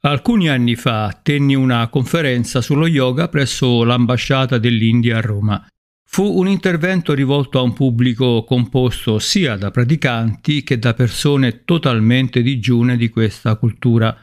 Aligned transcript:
Alcuni 0.00 0.48
anni 0.48 0.76
fa 0.76 1.18
tenni 1.24 1.56
una 1.56 1.88
conferenza 1.88 2.60
sullo 2.60 2.86
yoga 2.86 3.26
presso 3.26 3.82
l'ambasciata 3.82 4.56
dell'India 4.56 5.16
a 5.16 5.20
Roma. 5.20 5.66
Fu 6.04 6.38
un 6.38 6.46
intervento 6.46 7.14
rivolto 7.14 7.58
a 7.58 7.62
un 7.62 7.72
pubblico 7.72 8.44
composto 8.44 9.18
sia 9.18 9.56
da 9.56 9.72
praticanti 9.72 10.62
che 10.62 10.78
da 10.78 10.94
persone 10.94 11.64
totalmente 11.64 12.42
digiune 12.42 12.96
di 12.96 13.08
questa 13.08 13.56
cultura. 13.56 14.16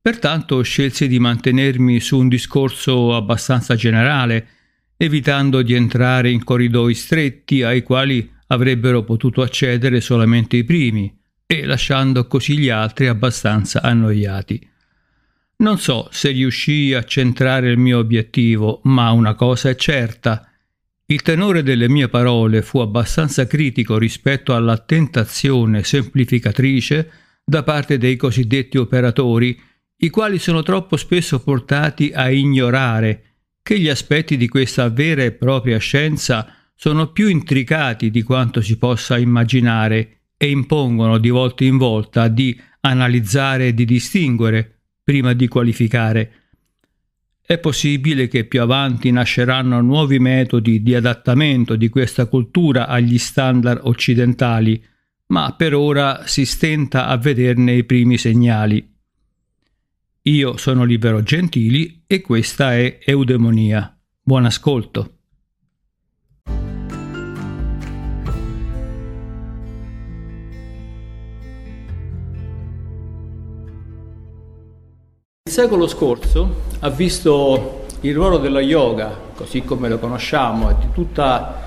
Pertanto 0.00 0.62
scelsi 0.62 1.08
di 1.08 1.18
mantenermi 1.18 1.98
su 1.98 2.18
un 2.18 2.28
discorso 2.28 3.16
abbastanza 3.16 3.74
generale, 3.74 4.46
evitando 4.96 5.62
di 5.62 5.74
entrare 5.74 6.30
in 6.30 6.44
corridoi 6.44 6.94
stretti 6.94 7.64
ai 7.64 7.82
quali 7.82 8.30
avrebbero 8.46 9.02
potuto 9.02 9.42
accedere 9.42 10.00
solamente 10.00 10.56
i 10.56 10.62
primi 10.64 11.12
e 11.44 11.66
lasciando 11.66 12.28
così 12.28 12.56
gli 12.56 12.68
altri 12.68 13.08
abbastanza 13.08 13.82
annoiati. 13.82 14.70
Non 15.62 15.78
so 15.78 16.08
se 16.10 16.32
riuscii 16.32 16.92
a 16.92 17.04
centrare 17.04 17.70
il 17.70 17.78
mio 17.78 17.98
obiettivo, 17.98 18.80
ma 18.84 19.12
una 19.12 19.34
cosa 19.34 19.68
è 19.68 19.76
certa. 19.76 20.50
Il 21.06 21.22
tenore 21.22 21.62
delle 21.62 21.88
mie 21.88 22.08
parole 22.08 22.62
fu 22.62 22.80
abbastanza 22.80 23.46
critico 23.46 23.96
rispetto 23.96 24.56
alla 24.56 24.76
tentazione 24.78 25.84
semplificatrice 25.84 27.10
da 27.44 27.62
parte 27.62 27.96
dei 27.96 28.16
cosiddetti 28.16 28.76
operatori, 28.76 29.56
i 29.98 30.10
quali 30.10 30.40
sono 30.40 30.64
troppo 30.64 30.96
spesso 30.96 31.40
portati 31.40 32.10
a 32.12 32.28
ignorare 32.28 33.22
che 33.62 33.78
gli 33.78 33.88
aspetti 33.88 34.36
di 34.36 34.48
questa 34.48 34.88
vera 34.88 35.22
e 35.22 35.30
propria 35.30 35.78
scienza 35.78 36.56
sono 36.74 37.12
più 37.12 37.28
intricati 37.28 38.10
di 38.10 38.22
quanto 38.22 38.60
si 38.62 38.78
possa 38.78 39.16
immaginare 39.16 40.22
e 40.36 40.50
impongono 40.50 41.18
di 41.18 41.30
volta 41.30 41.62
in 41.62 41.76
volta 41.76 42.26
di 42.26 42.60
analizzare 42.80 43.68
e 43.68 43.74
di 43.74 43.84
distinguere 43.84 44.78
prima 45.02 45.32
di 45.32 45.48
qualificare. 45.48 46.32
È 47.44 47.58
possibile 47.58 48.28
che 48.28 48.44
più 48.44 48.62
avanti 48.62 49.10
nasceranno 49.10 49.80
nuovi 49.80 50.18
metodi 50.18 50.82
di 50.82 50.94
adattamento 50.94 51.76
di 51.76 51.88
questa 51.88 52.26
cultura 52.26 52.86
agli 52.86 53.18
standard 53.18 53.80
occidentali, 53.82 54.82
ma 55.26 55.54
per 55.56 55.74
ora 55.74 56.26
si 56.26 56.44
stenta 56.44 57.06
a 57.08 57.16
vederne 57.16 57.72
i 57.72 57.84
primi 57.84 58.16
segnali. 58.16 58.90
Io 60.22 60.56
sono 60.56 60.84
Libero 60.84 61.22
Gentili 61.22 62.04
e 62.06 62.20
questa 62.20 62.76
è 62.76 62.98
Eudemonia. 63.04 63.98
Buon 64.22 64.44
ascolto. 64.44 65.21
Il 75.52 75.58
secolo 75.58 75.86
scorso 75.86 76.54
ha 76.80 76.88
visto 76.88 77.84
il 78.00 78.14
ruolo 78.14 78.38
dello 78.38 78.58
yoga, 78.58 79.14
così 79.34 79.60
come 79.60 79.90
lo 79.90 79.98
conosciamo, 79.98 80.70
e 80.70 80.76
di 80.80 80.86
tutta 80.94 81.60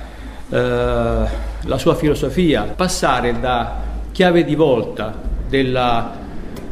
eh, 0.50 0.58
la 0.58 1.78
sua 1.78 1.94
filosofia, 1.94 2.64
passare 2.64 3.40
da 3.40 3.76
chiave 4.12 4.44
di 4.44 4.56
volta 4.56 5.14
della 5.48 6.14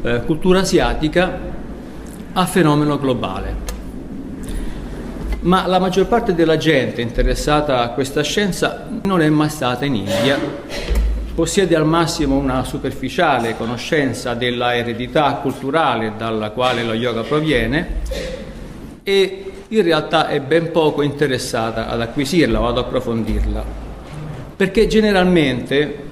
eh, 0.01 0.23
cultura 0.25 0.61
asiatica 0.61 1.37
a 2.33 2.45
fenomeno 2.47 2.97
globale. 2.97 3.55
Ma 5.41 5.67
la 5.67 5.77
maggior 5.77 6.07
parte 6.07 6.33
della 6.33 6.57
gente 6.57 7.01
interessata 7.01 7.81
a 7.81 7.89
questa 7.89 8.23
scienza 8.23 8.87
non 9.03 9.21
è 9.21 9.29
mai 9.29 9.49
stata 9.49 9.85
in 9.85 9.93
India 9.93 11.02
possiede 11.33 11.75
al 11.75 11.85
massimo 11.85 12.35
una 12.37 12.63
superficiale 12.63 13.57
conoscenza 13.57 14.35
della 14.35 14.75
eredità 14.75 15.33
culturale 15.35 16.13
dalla 16.15 16.51
quale 16.51 16.83
lo 16.83 16.93
yoga 16.93 17.21
proviene 17.21 18.01
e 19.03 19.51
in 19.67 19.81
realtà 19.81 20.27
è 20.27 20.39
ben 20.39 20.71
poco 20.71 21.01
interessata 21.01 21.89
ad 21.89 22.01
acquisirla 22.01 22.61
o 22.61 22.67
ad 22.67 22.77
approfondirla, 22.77 23.63
perché 24.55 24.85
generalmente 24.85 26.11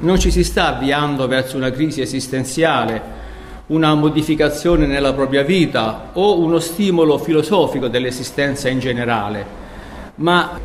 non 0.00 0.18
ci 0.18 0.30
si 0.30 0.42
sta 0.42 0.74
avviando 0.74 1.28
verso 1.28 1.58
una 1.58 1.70
crisi 1.70 2.00
esistenziale, 2.00 3.20
una 3.66 3.94
modificazione 3.94 4.86
nella 4.86 5.12
propria 5.12 5.42
vita 5.42 6.10
o 6.14 6.38
uno 6.38 6.58
stimolo 6.58 7.18
filosofico 7.18 7.88
dell'esistenza 7.88 8.70
in 8.70 8.78
generale, 8.78 9.44
ma 10.16 10.58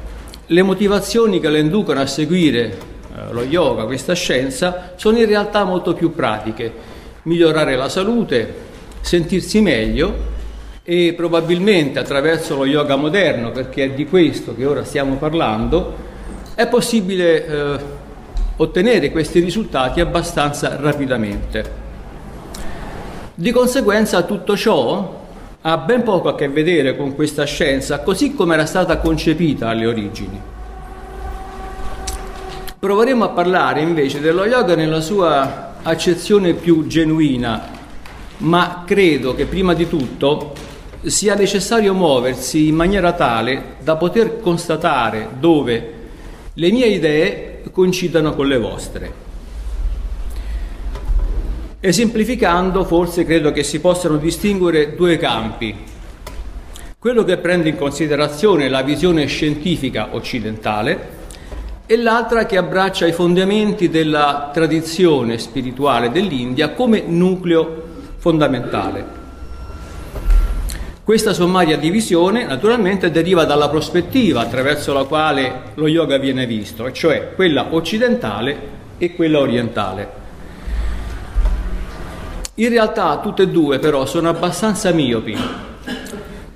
le 0.45 0.63
motivazioni 0.63 1.41
che 1.41 1.49
le 1.49 1.59
inducono 1.59 1.99
a 1.99 2.05
seguire 2.05 2.95
lo 3.31 3.43
yoga, 3.43 3.85
questa 3.85 4.13
scienza, 4.13 4.93
sono 4.95 5.17
in 5.17 5.25
realtà 5.25 5.63
molto 5.63 5.93
più 5.93 6.13
pratiche. 6.13 6.71
Migliorare 7.23 7.75
la 7.75 7.89
salute, 7.89 8.53
sentirsi 9.01 9.61
meglio 9.61 10.35
e 10.83 11.13
probabilmente 11.15 11.99
attraverso 11.99 12.55
lo 12.55 12.65
yoga 12.65 12.95
moderno, 12.95 13.51
perché 13.51 13.85
è 13.85 13.89
di 13.91 14.05
questo 14.05 14.55
che 14.55 14.65
ora 14.65 14.83
stiamo 14.83 15.15
parlando, 15.15 15.95
è 16.55 16.67
possibile 16.67 17.45
eh, 17.45 17.79
ottenere 18.57 19.11
questi 19.11 19.39
risultati 19.39 19.99
abbastanza 19.99 20.77
rapidamente. 20.79 21.85
Di 23.35 23.51
conseguenza 23.51 24.23
tutto 24.23 24.55
ciò 24.55 25.25
ha 25.61 25.77
ben 25.77 26.03
poco 26.03 26.29
a 26.29 26.35
che 26.35 26.47
vedere 26.47 26.95
con 26.95 27.13
questa 27.13 27.43
scienza 27.43 27.99
così 27.99 28.33
come 28.33 28.53
era 28.53 28.65
stata 28.65 28.97
concepita 28.97 29.67
alle 29.67 29.85
origini. 29.85 30.55
Proveremo 32.79 33.23
a 33.23 33.29
parlare 33.29 33.81
invece 33.81 34.19
dello 34.19 34.45
yoga 34.45 34.75
nella 34.75 35.01
sua 35.01 35.77
accezione 35.81 36.53
più 36.53 36.85
genuina, 36.85 37.71
ma 38.37 38.83
credo 38.85 39.33
che 39.33 39.47
prima 39.47 39.73
di 39.73 39.89
tutto 39.89 40.53
sia 41.01 41.33
necessario 41.33 41.95
muoversi 41.95 42.67
in 42.67 42.75
maniera 42.75 43.13
tale 43.13 43.77
da 43.79 43.95
poter 43.95 44.39
constatare 44.41 45.29
dove 45.39 45.93
le 46.53 46.71
mie 46.71 46.85
idee 46.85 47.63
coincidano 47.71 48.35
con 48.35 48.47
le 48.47 48.59
vostre. 48.59 49.13
Esemplificando, 51.79 52.85
forse 52.85 53.25
credo 53.25 53.51
che 53.51 53.63
si 53.63 53.79
possano 53.79 54.17
distinguere 54.17 54.93
due 54.93 55.17
campi. 55.17 55.75
Quello 56.99 57.23
che 57.23 57.37
prende 57.37 57.69
in 57.69 57.75
considerazione 57.75 58.69
la 58.69 58.83
visione 58.83 59.25
scientifica 59.25 60.09
occidentale 60.11 61.16
e 61.89 61.95
l'altra 61.95 62.45
che 62.45 62.57
abbraccia 62.57 63.07
i 63.07 63.13
fondamenti 63.13 63.89
della 63.89 64.49
tradizione 64.53 65.37
spirituale 65.37 66.11
dell'India 66.11 66.71
come 66.71 67.03
nucleo 67.07 67.83
fondamentale. 68.17 69.15
Questa 71.01 71.31
sommaria 71.31 71.77
divisione 71.77 72.43
naturalmente 72.45 73.09
deriva 73.09 73.45
dalla 73.45 73.69
prospettiva 73.69 74.41
attraverso 74.41 74.91
la 74.91 75.05
quale 75.05 75.61
lo 75.75 75.87
yoga 75.87 76.17
viene 76.17 76.45
visto, 76.45 76.85
e 76.85 76.91
cioè 76.91 77.31
quella 77.33 77.67
occidentale 77.69 78.59
e 78.97 79.15
quella 79.15 79.39
orientale. 79.39 80.11
In 82.55 82.67
realtà 82.67 83.19
tutte 83.19 83.43
e 83.43 83.47
due 83.47 83.79
però 83.79 84.05
sono 84.05 84.27
abbastanza 84.27 84.91
miopi, 84.91 85.37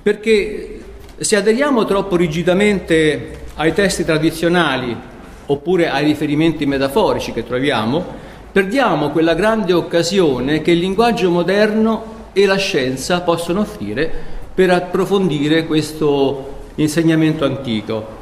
perché 0.02 0.80
se 1.16 1.36
aderiamo 1.36 1.86
troppo 1.86 2.16
rigidamente 2.16 3.38
ai 3.54 3.72
testi 3.72 4.04
tradizionali 4.04 5.10
oppure 5.46 5.90
ai 5.90 6.04
riferimenti 6.04 6.66
metaforici 6.66 7.32
che 7.32 7.46
troviamo, 7.46 8.04
perdiamo 8.52 9.10
quella 9.10 9.34
grande 9.34 9.72
occasione 9.72 10.62
che 10.62 10.72
il 10.72 10.78
linguaggio 10.78 11.30
moderno 11.30 12.20
e 12.32 12.46
la 12.46 12.56
scienza 12.56 13.20
possono 13.22 13.60
offrire 13.60 14.10
per 14.54 14.70
approfondire 14.70 15.66
questo 15.66 16.60
insegnamento 16.76 17.44
antico. 17.44 18.20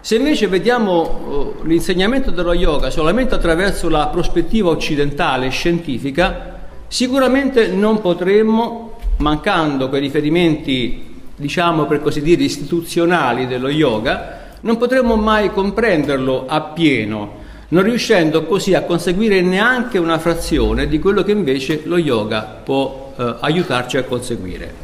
Se 0.00 0.16
invece 0.16 0.48
vediamo 0.48 1.54
eh, 1.62 1.66
l'insegnamento 1.66 2.30
dello 2.30 2.52
yoga 2.52 2.90
solamente 2.90 3.34
attraverso 3.34 3.88
la 3.88 4.08
prospettiva 4.08 4.68
occidentale 4.68 5.48
scientifica, 5.48 6.60
sicuramente 6.88 7.68
non 7.68 8.00
potremmo, 8.00 8.98
mancando 9.18 9.88
quei 9.88 10.02
riferimenti, 10.02 11.14
diciamo 11.34 11.86
per 11.86 12.02
così 12.02 12.20
dire, 12.20 12.42
istituzionali 12.42 13.46
dello 13.46 13.70
yoga, 13.70 14.42
non 14.64 14.78
potremo 14.78 15.16
mai 15.16 15.50
comprenderlo 15.50 16.46
appieno, 16.46 17.42
non 17.68 17.82
riuscendo 17.82 18.44
così 18.44 18.72
a 18.74 18.82
conseguire 18.82 19.42
neanche 19.42 19.98
una 19.98 20.18
frazione 20.18 20.86
di 20.86 20.98
quello 20.98 21.22
che 21.22 21.32
invece 21.32 21.82
lo 21.84 21.98
yoga 21.98 22.60
può 22.64 23.12
eh, 23.16 23.36
aiutarci 23.40 23.98
a 23.98 24.04
conseguire. 24.04 24.82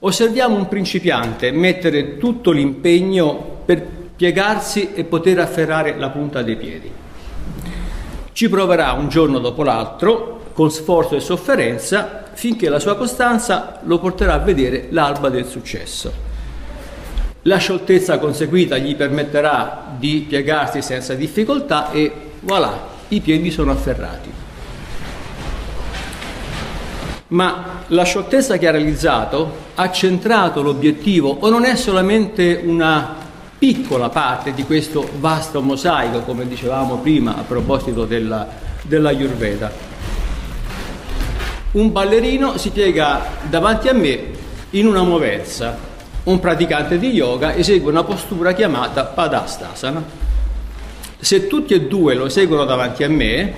Osserviamo 0.00 0.56
un 0.56 0.68
principiante 0.68 1.50
mettere 1.50 2.18
tutto 2.18 2.50
l'impegno 2.50 3.60
per 3.64 3.86
piegarsi 4.16 4.92
e 4.92 5.04
poter 5.04 5.38
afferrare 5.38 5.96
la 5.96 6.10
punta 6.10 6.42
dei 6.42 6.56
piedi. 6.56 6.90
Ci 8.32 8.48
proverà 8.50 8.92
un 8.92 9.08
giorno 9.08 9.38
dopo 9.38 9.62
l'altro, 9.62 10.50
con 10.52 10.70
sforzo 10.70 11.16
e 11.16 11.20
sofferenza, 11.20 12.24
finché 12.32 12.68
la 12.68 12.78
sua 12.78 12.96
costanza 12.96 13.80
lo 13.84 13.98
porterà 13.98 14.34
a 14.34 14.38
vedere 14.38 14.88
l'alba 14.90 15.30
del 15.30 15.46
successo. 15.46 16.31
La 17.42 17.58
scioltezza 17.58 18.18
conseguita 18.18 18.76
gli 18.78 18.94
permetterà 18.94 19.94
di 19.98 20.24
piegarsi 20.28 20.80
senza 20.80 21.14
difficoltà 21.14 21.90
e 21.90 22.12
voilà, 22.40 22.88
i 23.08 23.20
piedi 23.20 23.50
sono 23.50 23.72
afferrati. 23.72 24.42
ma 27.32 27.84
la 27.88 28.04
scioltezza 28.04 28.58
che 28.58 28.68
ha 28.68 28.70
realizzato 28.70 29.70
ha 29.74 29.90
centrato 29.90 30.62
l'obiettivo 30.62 31.34
o 31.40 31.48
non 31.48 31.64
è 31.64 31.76
solamente 31.76 32.60
una 32.64 33.16
piccola 33.58 34.08
parte 34.08 34.52
di 34.52 34.64
questo 34.64 35.08
vasto 35.18 35.60
mosaico, 35.62 36.20
come 36.20 36.46
dicevamo 36.46 36.98
prima 36.98 37.36
a 37.36 37.42
proposito 37.42 38.04
della, 38.04 38.46
Ayurveda. 38.86 39.70
Un 41.72 41.92
ballerino 41.92 42.58
si 42.58 42.70
piega 42.70 43.24
davanti 43.48 43.88
a 43.88 43.94
me 43.94 44.40
in 44.70 44.86
una 44.86 45.02
movenza, 45.02 45.78
un 46.24 46.38
praticante 46.38 46.98
di 46.98 47.10
yoga 47.10 47.54
esegue 47.54 47.90
una 47.90 48.04
postura 48.04 48.52
chiamata 48.52 49.04
Padastasana. 49.04 50.20
Se 51.18 51.46
tutti 51.48 51.74
e 51.74 51.82
due 51.82 52.14
lo 52.14 52.26
eseguono 52.26 52.64
davanti 52.64 53.02
a 53.02 53.08
me, 53.08 53.52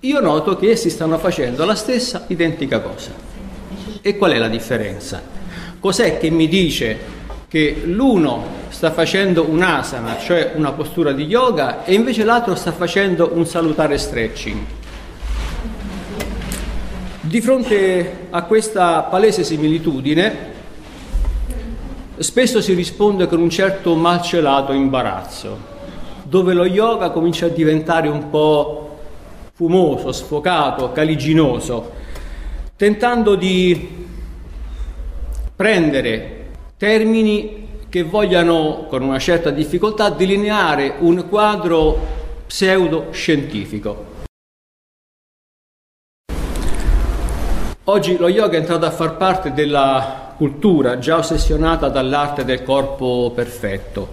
io 0.00 0.20
noto 0.20 0.56
che 0.56 0.70
essi 0.70 0.88
stanno 0.88 1.18
facendo 1.18 1.64
la 1.64 1.74
stessa 1.74 2.24
identica 2.28 2.80
cosa. 2.80 3.10
E 4.00 4.16
qual 4.16 4.32
è 4.32 4.38
la 4.38 4.48
differenza? 4.48 5.20
Cos'è 5.78 6.18
che 6.18 6.30
mi 6.30 6.48
dice 6.48 7.16
che 7.48 7.82
l'uno 7.84 8.56
sta 8.68 8.90
facendo 8.90 9.44
un'asana, 9.48 10.18
cioè 10.18 10.52
una 10.54 10.72
postura 10.72 11.12
di 11.12 11.24
yoga, 11.24 11.84
e 11.84 11.94
invece 11.94 12.24
l'altro 12.24 12.54
sta 12.54 12.72
facendo 12.72 13.32
un 13.34 13.46
salutare 13.46 13.98
stretching? 13.98 14.58
Di 17.20 17.40
fronte 17.40 18.26
a 18.30 18.42
questa 18.42 19.02
palese 19.02 19.44
similitudine, 19.44 20.56
spesso 22.20 22.60
si 22.60 22.74
risponde 22.74 23.26
con 23.26 23.40
un 23.40 23.50
certo 23.50 23.94
malcelato 23.94 24.72
imbarazzo, 24.72 25.56
dove 26.24 26.52
lo 26.52 26.66
yoga 26.66 27.10
comincia 27.10 27.46
a 27.46 27.50
diventare 27.50 28.08
un 28.08 28.30
po' 28.30 28.98
fumoso, 29.52 30.12
sfocato, 30.12 30.92
caliginoso, 30.92 31.92
tentando 32.76 33.34
di 33.34 34.06
prendere 35.54 36.50
termini 36.76 37.66
che 37.88 38.02
vogliano, 38.02 38.86
con 38.88 39.02
una 39.02 39.18
certa 39.18 39.50
difficoltà, 39.50 40.10
delineare 40.10 40.96
un 40.98 41.26
quadro 41.28 41.98
pseudoscientifico. 42.46 44.16
Oggi 47.84 48.18
lo 48.18 48.28
yoga 48.28 48.56
è 48.56 48.60
entrato 48.60 48.84
a 48.84 48.90
far 48.90 49.16
parte 49.16 49.52
della 49.54 50.27
cultura 50.38 51.00
già 51.00 51.18
ossessionata 51.18 51.88
dall'arte 51.88 52.44
del 52.44 52.62
corpo 52.62 53.32
perfetto, 53.34 54.08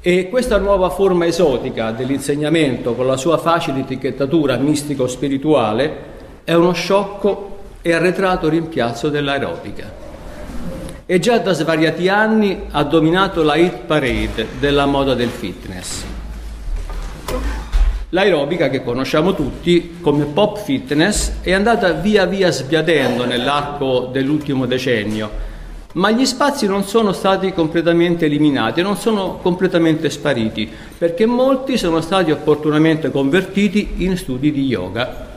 e 0.00 0.30
questa 0.30 0.56
nuova 0.56 0.88
forma 0.88 1.26
esotica 1.26 1.90
dell'insegnamento, 1.90 2.94
con 2.94 3.06
la 3.06 3.18
sua 3.18 3.36
facile 3.36 3.80
etichettatura 3.80 4.56
mistico-spirituale, 4.56 5.96
è 6.44 6.54
uno 6.54 6.72
sciocco 6.72 7.58
e 7.82 7.92
arretrato 7.92 8.48
rimpiazzo 8.48 9.10
dell'aerobica. 9.10 9.92
E 11.04 11.18
già 11.18 11.36
da 11.38 11.52
svariati 11.52 12.08
anni 12.08 12.64
ha 12.70 12.82
dominato 12.82 13.42
la 13.42 13.56
hit 13.56 13.80
parade 13.86 14.48
della 14.58 14.86
moda 14.86 15.14
del 15.14 15.28
fitness. 15.28 16.13
L'aerobica, 18.14 18.70
che 18.70 18.84
conosciamo 18.84 19.34
tutti 19.34 19.96
come 20.00 20.26
pop 20.26 20.62
fitness, 20.62 21.40
è 21.40 21.52
andata 21.52 21.90
via 21.94 22.26
via 22.26 22.52
sbiadendo 22.52 23.24
nell'arco 23.24 24.08
dell'ultimo 24.12 24.66
decennio 24.66 25.52
ma 25.94 26.10
gli 26.10 26.26
spazi 26.26 26.66
non 26.66 26.82
sono 26.82 27.12
stati 27.12 27.52
completamente 27.52 28.24
eliminati, 28.24 28.82
non 28.82 28.96
sono 28.96 29.38
completamente 29.40 30.10
spariti, 30.10 30.68
perché 30.98 31.24
molti 31.24 31.78
sono 31.78 32.00
stati 32.00 32.32
opportunamente 32.32 33.12
convertiti 33.12 33.94
in 33.98 34.16
studi 34.16 34.50
di 34.50 34.64
yoga. 34.66 35.28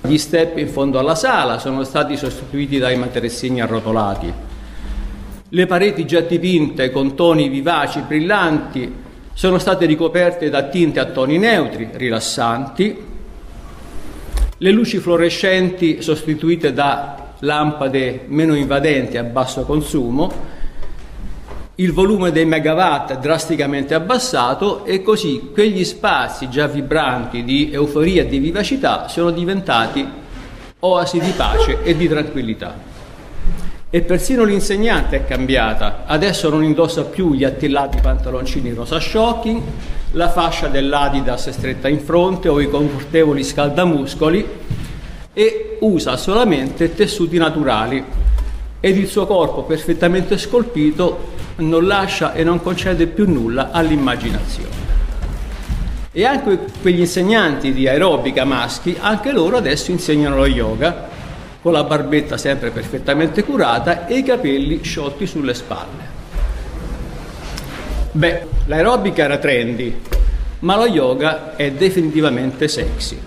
Gli 0.00 0.16
step 0.16 0.58
in 0.58 0.68
fondo 0.68 1.00
alla 1.00 1.16
sala 1.16 1.58
sono 1.58 1.82
stati 1.82 2.16
sostituiti 2.16 2.78
dai 2.78 2.96
materassini 2.98 3.60
arrotolati. 3.60 4.32
Le 5.48 5.66
pareti 5.66 6.06
già 6.06 6.20
dipinte 6.20 6.92
con 6.92 7.16
toni 7.16 7.48
vivaci, 7.48 8.02
brillanti, 8.06 9.08
sono 9.40 9.58
state 9.58 9.86
ricoperte 9.86 10.50
da 10.50 10.64
tinte 10.64 11.00
a 11.00 11.06
toni 11.06 11.38
neutri, 11.38 11.88
rilassanti. 11.94 13.04
Le 14.58 14.70
luci 14.70 14.98
fluorescenti 14.98 16.02
sostituite 16.02 16.74
da 16.74 17.36
lampade 17.38 18.24
meno 18.26 18.54
invadenti 18.54 19.16
a 19.16 19.22
basso 19.22 19.62
consumo, 19.62 20.30
il 21.76 21.90
volume 21.90 22.32
dei 22.32 22.44
megawatt 22.44 23.14
drasticamente 23.14 23.94
abbassato 23.94 24.84
e 24.84 25.00
così 25.00 25.48
quegli 25.54 25.86
spazi 25.86 26.50
già 26.50 26.66
vibranti 26.66 27.42
di 27.42 27.70
euforia 27.72 28.24
e 28.24 28.28
di 28.28 28.40
vivacità 28.40 29.08
sono 29.08 29.30
diventati 29.30 30.06
oasi 30.80 31.18
di 31.18 31.32
pace 31.34 31.82
e 31.82 31.96
di 31.96 32.06
tranquillità. 32.08 32.89
E 33.92 34.02
persino 34.02 34.44
l'insegnante 34.44 35.16
è 35.16 35.24
cambiata, 35.24 36.04
adesso 36.06 36.48
non 36.48 36.62
indossa 36.62 37.02
più 37.02 37.34
gli 37.34 37.42
attillati 37.42 37.98
pantaloncini 38.00 38.72
rosa 38.72 39.00
shocking, 39.00 39.60
la 40.12 40.30
fascia 40.30 40.68
dell'Adidas 40.68 41.50
stretta 41.50 41.88
in 41.88 41.98
fronte 41.98 42.48
o 42.48 42.60
i 42.60 42.70
confortevoli 42.70 43.42
scaldamuscoli, 43.42 44.46
e 45.32 45.78
usa 45.80 46.16
solamente 46.16 46.94
tessuti 46.94 47.36
naturali. 47.36 48.04
Ed 48.78 48.96
il 48.96 49.08
suo 49.08 49.26
corpo 49.26 49.64
perfettamente 49.64 50.38
scolpito 50.38 51.32
non 51.56 51.84
lascia 51.84 52.32
e 52.32 52.44
non 52.44 52.62
concede 52.62 53.08
più 53.08 53.28
nulla 53.28 53.72
all'immaginazione. 53.72 54.88
E 56.12 56.24
anche 56.24 56.60
quegli 56.80 57.00
insegnanti 57.00 57.72
di 57.72 57.88
aerobica 57.88 58.44
maschi, 58.44 58.96
anche 59.00 59.32
loro 59.32 59.56
adesso 59.56 59.90
insegnano 59.90 60.36
lo 60.36 60.46
yoga, 60.46 61.08
con 61.62 61.72
la 61.72 61.84
barbetta 61.84 62.36
sempre 62.36 62.70
perfettamente 62.70 63.44
curata 63.44 64.06
e 64.06 64.18
i 64.18 64.22
capelli 64.22 64.82
sciolti 64.82 65.26
sulle 65.26 65.54
spalle. 65.54 66.18
Beh, 68.12 68.46
l'aerobica 68.66 69.24
era 69.24 69.36
trendy, 69.36 70.00
ma 70.60 70.76
lo 70.76 70.86
yoga 70.86 71.56
è 71.56 71.70
definitivamente 71.72 72.66
sexy. 72.66 73.18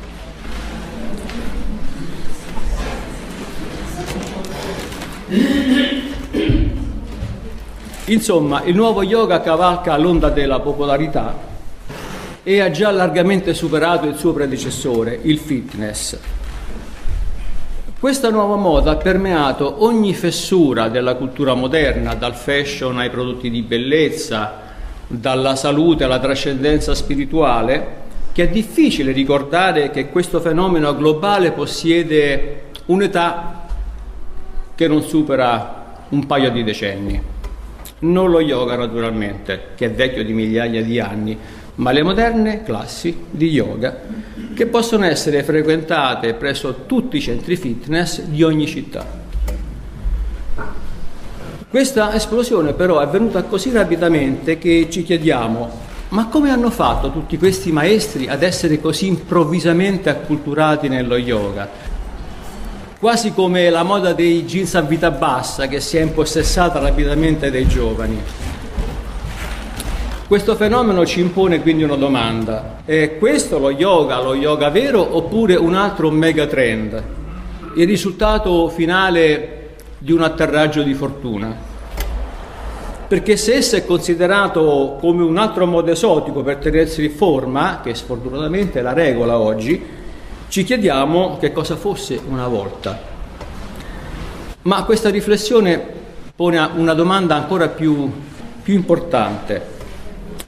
Insomma, 8.05 8.63
il 8.63 8.75
nuovo 8.75 9.01
yoga 9.01 9.39
cavalca 9.41 9.95
l'onda 9.97 10.29
della 10.29 10.59
popolarità 10.59 11.51
e 12.43 12.59
ha 12.59 12.69
già 12.69 12.91
largamente 12.91 13.53
superato 13.53 14.07
il 14.07 14.17
suo 14.17 14.33
predecessore, 14.33 15.17
il 15.21 15.37
fitness. 15.37 16.17
Questa 18.03 18.29
nuova 18.29 18.57
moda 18.57 18.91
ha 18.91 18.95
permeato 18.97 19.85
ogni 19.85 20.13
fessura 20.13 20.89
della 20.89 21.15
cultura 21.15 21.53
moderna, 21.53 22.15
dal 22.15 22.35
fashion 22.35 22.99
ai 22.99 23.09
prodotti 23.09 23.49
di 23.49 23.61
bellezza, 23.61 24.59
dalla 25.07 25.55
salute 25.55 26.03
alla 26.03 26.19
trascendenza 26.19 26.95
spirituale, 26.95 28.01
che 28.33 28.43
è 28.43 28.49
difficile 28.49 29.13
ricordare 29.13 29.89
che 29.89 30.09
questo 30.09 30.41
fenomeno 30.41 30.93
globale 30.97 31.53
possiede 31.53 32.63
un'età 32.87 33.67
che 34.75 34.87
non 34.89 35.01
supera 35.03 36.01
un 36.09 36.25
paio 36.25 36.51
di 36.51 36.61
decenni. 36.65 37.21
Non 37.99 38.29
lo 38.29 38.41
yoga 38.41 38.75
naturalmente, 38.75 39.67
che 39.75 39.85
è 39.85 39.91
vecchio 39.91 40.25
di 40.25 40.33
migliaia 40.33 40.83
di 40.83 40.99
anni, 40.99 41.37
ma 41.75 41.93
le 41.93 42.03
moderne 42.03 42.63
classi 42.63 43.27
di 43.31 43.47
yoga 43.47 43.97
che 44.53 44.67
possono 44.67 45.05
essere 45.05 45.43
frequentate 45.43 46.33
presso 46.33 46.83
tutti 46.85 47.17
i 47.17 47.21
centri 47.21 47.55
fitness 47.55 48.21
di 48.21 48.43
ogni 48.43 48.67
città. 48.67 49.05
Questa 51.69 52.13
esplosione 52.13 52.73
però 52.73 52.99
è 52.99 53.03
avvenuta 53.03 53.43
così 53.43 53.71
rapidamente 53.71 54.57
che 54.57 54.87
ci 54.89 55.03
chiediamo 55.03 55.91
ma 56.09 56.27
come 56.27 56.51
hanno 56.51 56.69
fatto 56.69 57.11
tutti 57.11 57.39
questi 57.39 57.71
maestri 57.71 58.27
ad 58.27 58.43
essere 58.43 58.79
così 58.79 59.07
improvvisamente 59.07 60.09
acculturati 60.09 60.87
nello 60.87 61.17
yoga? 61.17 61.91
quasi 63.03 63.33
come 63.33 63.69
la 63.69 63.83
moda 63.83 64.13
dei 64.13 64.45
jeans 64.45 64.75
a 64.75 64.81
vita 64.81 65.11
bassa 65.11 65.67
che 65.67 65.81
si 65.81 65.97
è 65.97 66.01
impossessata 66.01 66.79
rapidamente 66.79 67.51
dai 67.51 67.67
giovani. 67.67 68.17
Questo 70.25 70.55
fenomeno 70.55 71.05
ci 71.05 71.19
impone 71.19 71.61
quindi 71.61 71.83
una 71.83 71.97
domanda. 71.97 72.77
È 72.85 73.17
questo 73.17 73.59
lo 73.59 73.69
yoga, 73.71 74.21
lo 74.21 74.33
yoga 74.33 74.69
vero 74.69 75.17
oppure 75.17 75.55
un 75.55 75.75
altro 75.75 76.09
mega 76.11 76.47
trend? 76.47 77.03
Il 77.75 77.85
risultato 77.85 78.69
finale 78.69 79.75
di 79.97 80.13
un 80.13 80.21
atterraggio 80.21 80.81
di 80.81 80.93
fortuna? 80.93 81.53
Perché 83.05 83.35
se 83.35 83.55
esso 83.55 83.75
è 83.75 83.85
considerato 83.85 84.97
come 84.99 85.23
un 85.23 85.37
altro 85.37 85.67
modo 85.67 85.91
esotico 85.91 86.41
per 86.41 86.55
tenersi 86.55 87.03
in 87.03 87.11
forma, 87.11 87.81
che 87.83 87.93
sfortunatamente 87.93 88.79
è 88.79 88.81
la 88.81 88.93
regola 88.93 89.37
oggi, 89.37 89.85
ci 90.47 90.63
chiediamo 90.63 91.37
che 91.37 91.51
cosa 91.51 91.75
fosse 91.75 92.19
una 92.27 92.47
volta. 92.47 92.97
Ma 94.63 94.83
questa 94.85 95.09
riflessione 95.09 95.85
pone 96.33 96.57
una 96.75 96.93
domanda 96.93 97.35
ancora 97.35 97.67
più, 97.67 98.09
più 98.63 98.73
importante. 98.73 99.72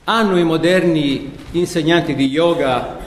Hanno 0.06 0.38
i 0.38 0.44
moderni 0.44 1.34
insegnanti 1.52 2.14
di 2.14 2.28
yoga 2.28 2.98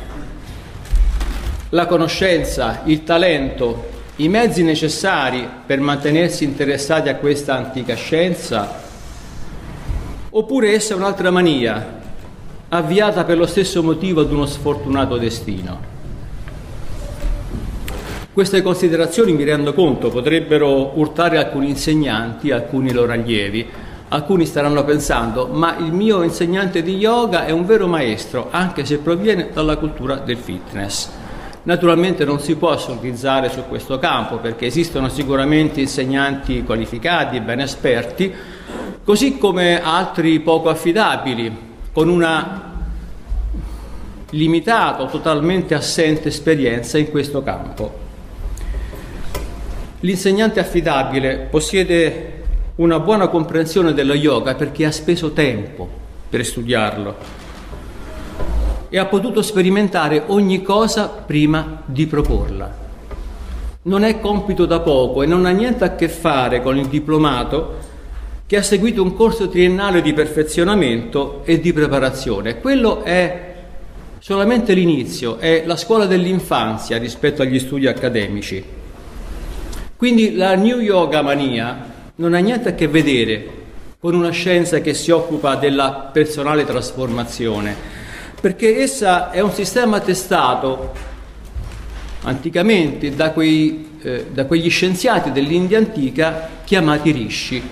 la 1.70 1.86
conoscenza, 1.86 2.82
il 2.84 3.04
talento 3.04 3.96
i 4.16 4.28
mezzi 4.28 4.64
necessari 4.64 5.48
per 5.64 5.78
mantenersi 5.78 6.42
interessati 6.42 7.08
a 7.08 7.14
questa 7.14 7.54
antica 7.54 7.94
scienza, 7.94 8.80
oppure 10.30 10.72
essa 10.72 10.94
è 10.94 10.96
un'altra 10.96 11.30
mania, 11.30 12.00
avviata 12.68 13.22
per 13.22 13.38
lo 13.38 13.46
stesso 13.46 13.80
motivo 13.80 14.22
ad 14.22 14.32
uno 14.32 14.46
sfortunato 14.46 15.18
destino. 15.18 15.80
Queste 18.32 18.60
considerazioni, 18.60 19.32
mi 19.34 19.44
rendo 19.44 19.72
conto, 19.72 20.08
potrebbero 20.08 20.98
urtare 20.98 21.38
alcuni 21.38 21.68
insegnanti, 21.68 22.50
alcuni 22.50 22.92
loro 22.92 23.12
allievi. 23.12 23.66
Alcuni 24.10 24.46
staranno 24.46 24.84
pensando, 24.84 25.48
ma 25.48 25.76
il 25.76 25.92
mio 25.92 26.22
insegnante 26.22 26.82
di 26.82 26.96
yoga 26.96 27.44
è 27.44 27.50
un 27.50 27.66
vero 27.66 27.86
maestro, 27.86 28.48
anche 28.50 28.86
se 28.86 28.98
proviene 28.98 29.50
dalla 29.52 29.76
cultura 29.76 30.14
del 30.14 30.38
fitness. 30.38 31.10
Naturalmente 31.64 32.24
non 32.24 32.40
si 32.40 32.56
può 32.56 32.70
assolutizzare 32.70 33.50
su 33.50 33.64
questo 33.68 33.98
campo 33.98 34.38
perché 34.38 34.64
esistono 34.64 35.10
sicuramente 35.10 35.82
insegnanti 35.82 36.62
qualificati, 36.62 37.38
ben 37.40 37.60
esperti, 37.60 38.32
così 39.04 39.36
come 39.36 39.82
altri 39.82 40.40
poco 40.40 40.70
affidabili, 40.70 41.54
con 41.92 42.08
una 42.08 42.76
limitata 44.30 45.02
o 45.02 45.06
totalmente 45.08 45.74
assente 45.74 46.28
esperienza 46.28 46.96
in 46.96 47.10
questo 47.10 47.42
campo. 47.42 48.06
L'insegnante 50.00 50.60
affidabile 50.60 51.48
possiede 51.50 52.37
una 52.78 53.00
buona 53.00 53.26
comprensione 53.26 53.92
dello 53.92 54.14
yoga 54.14 54.54
perché 54.54 54.84
ha 54.84 54.92
speso 54.92 55.32
tempo 55.32 55.88
per 56.28 56.44
studiarlo 56.44 57.16
e 58.88 58.98
ha 58.98 59.06
potuto 59.06 59.42
sperimentare 59.42 60.22
ogni 60.26 60.62
cosa 60.62 61.08
prima 61.08 61.82
di 61.84 62.06
proporla. 62.06 62.86
Non 63.82 64.04
è 64.04 64.20
compito 64.20 64.64
da 64.64 64.78
poco 64.78 65.24
e 65.24 65.26
non 65.26 65.44
ha 65.44 65.50
niente 65.50 65.82
a 65.82 65.96
che 65.96 66.08
fare 66.08 66.62
con 66.62 66.76
il 66.76 66.86
diplomato 66.86 67.86
che 68.46 68.56
ha 68.56 68.62
seguito 68.62 69.02
un 69.02 69.14
corso 69.14 69.48
triennale 69.48 70.00
di 70.00 70.12
perfezionamento 70.12 71.42
e 71.44 71.58
di 71.58 71.72
preparazione. 71.72 72.60
Quello 72.60 73.02
è 73.02 73.54
solamente 74.20 74.72
l'inizio, 74.72 75.38
è 75.38 75.64
la 75.66 75.76
scuola 75.76 76.06
dell'infanzia 76.06 76.96
rispetto 76.96 77.42
agli 77.42 77.58
studi 77.58 77.88
accademici. 77.88 78.64
Quindi 79.96 80.36
la 80.36 80.54
New 80.54 80.78
Yoga 80.78 81.22
Mania 81.22 81.96
non 82.20 82.34
ha 82.34 82.38
niente 82.38 82.70
a 82.70 82.74
che 82.74 82.88
vedere 82.88 83.46
con 84.00 84.14
una 84.14 84.30
scienza 84.30 84.80
che 84.80 84.92
si 84.92 85.12
occupa 85.12 85.54
della 85.54 86.10
personale 86.12 86.64
trasformazione, 86.64 87.74
perché 88.40 88.78
essa 88.78 89.30
è 89.30 89.40
un 89.40 89.52
sistema 89.52 90.00
testato 90.00 90.92
anticamente 92.22 93.14
da, 93.14 93.30
quei, 93.30 93.98
eh, 94.02 94.26
da 94.32 94.46
quegli 94.46 94.68
scienziati 94.68 95.30
dell'India 95.30 95.78
antica 95.78 96.48
chiamati 96.64 97.12
Rishi. 97.12 97.62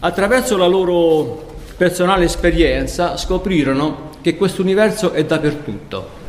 Attraverso 0.00 0.56
la 0.56 0.66
loro 0.66 1.58
personale 1.76 2.24
esperienza 2.24 3.16
scoprirono 3.16 4.10
che 4.20 4.36
questo 4.36 4.62
universo 4.62 5.12
è 5.12 5.24
dappertutto 5.24 6.21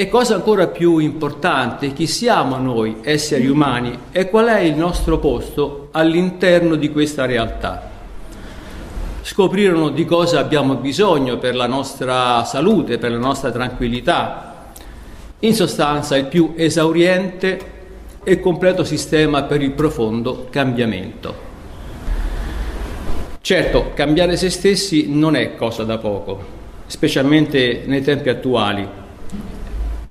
e 0.00 0.08
cosa 0.08 0.34
ancora 0.34 0.66
più 0.68 0.96
importante, 0.96 1.92
chi 1.92 2.06
siamo 2.06 2.56
noi 2.56 3.00
esseri 3.02 3.46
umani 3.48 3.98
e 4.12 4.30
qual 4.30 4.46
è 4.46 4.60
il 4.60 4.74
nostro 4.74 5.18
posto 5.18 5.88
all'interno 5.90 6.76
di 6.76 6.90
questa 6.90 7.26
realtà. 7.26 7.90
Scoprirono 9.20 9.90
di 9.90 10.06
cosa 10.06 10.40
abbiamo 10.40 10.76
bisogno 10.76 11.36
per 11.36 11.54
la 11.54 11.66
nostra 11.66 12.42
salute, 12.44 12.96
per 12.96 13.10
la 13.10 13.18
nostra 13.18 13.50
tranquillità. 13.50 14.72
In 15.40 15.54
sostanza 15.54 16.16
il 16.16 16.24
più 16.24 16.54
esauriente 16.56 17.60
e 18.24 18.40
completo 18.40 18.84
sistema 18.84 19.42
per 19.42 19.60
il 19.60 19.72
profondo 19.72 20.46
cambiamento. 20.48 21.34
Certo, 23.42 23.90
cambiare 23.92 24.38
se 24.38 24.48
stessi 24.48 25.12
non 25.12 25.36
è 25.36 25.56
cosa 25.56 25.84
da 25.84 25.98
poco, 25.98 26.42
specialmente 26.86 27.82
nei 27.84 28.00
tempi 28.00 28.30
attuali 28.30 28.99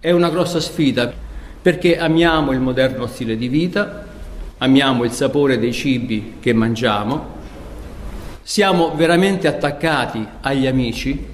è 0.01 0.11
una 0.11 0.29
grossa 0.29 0.61
sfida 0.61 1.11
perché 1.61 1.97
amiamo 1.97 2.53
il 2.53 2.61
moderno 2.61 3.05
stile 3.05 3.35
di 3.35 3.49
vita, 3.49 4.05
amiamo 4.59 5.03
il 5.03 5.11
sapore 5.11 5.59
dei 5.59 5.73
cibi 5.73 6.35
che 6.39 6.53
mangiamo, 6.53 7.37
siamo 8.41 8.95
veramente 8.95 9.47
attaccati 9.49 10.25
agli 10.39 10.67
amici, 10.67 11.25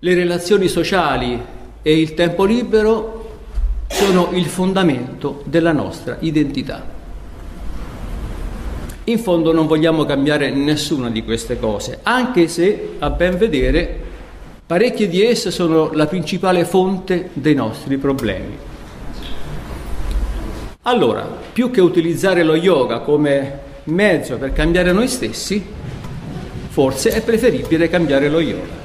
le 0.00 0.14
relazioni 0.14 0.66
sociali 0.66 1.40
e 1.80 2.00
il 2.00 2.14
tempo 2.14 2.44
libero 2.44 3.38
sono 3.86 4.30
il 4.32 4.46
fondamento 4.46 5.44
della 5.46 5.72
nostra 5.72 6.16
identità. 6.20 6.96
In 9.04 9.18
fondo 9.20 9.52
non 9.52 9.68
vogliamo 9.68 10.04
cambiare 10.04 10.50
nessuna 10.50 11.08
di 11.08 11.22
queste 11.22 11.58
cose, 11.58 12.00
anche 12.02 12.48
se 12.48 12.96
a 12.98 13.10
ben 13.10 13.38
vedere 13.38 14.06
Parecchie 14.68 15.08
di 15.08 15.24
esse 15.24 15.50
sono 15.50 15.92
la 15.94 16.06
principale 16.06 16.66
fonte 16.66 17.30
dei 17.32 17.54
nostri 17.54 17.96
problemi. 17.96 18.54
Allora, 20.82 21.22
più 21.22 21.70
che 21.70 21.80
utilizzare 21.80 22.42
lo 22.42 22.54
yoga 22.54 22.98
come 22.98 23.60
mezzo 23.84 24.36
per 24.36 24.52
cambiare 24.52 24.92
noi 24.92 25.08
stessi, 25.08 25.64
forse 26.68 27.12
è 27.12 27.22
preferibile 27.22 27.88
cambiare 27.88 28.28
lo 28.28 28.40
yoga. 28.40 28.76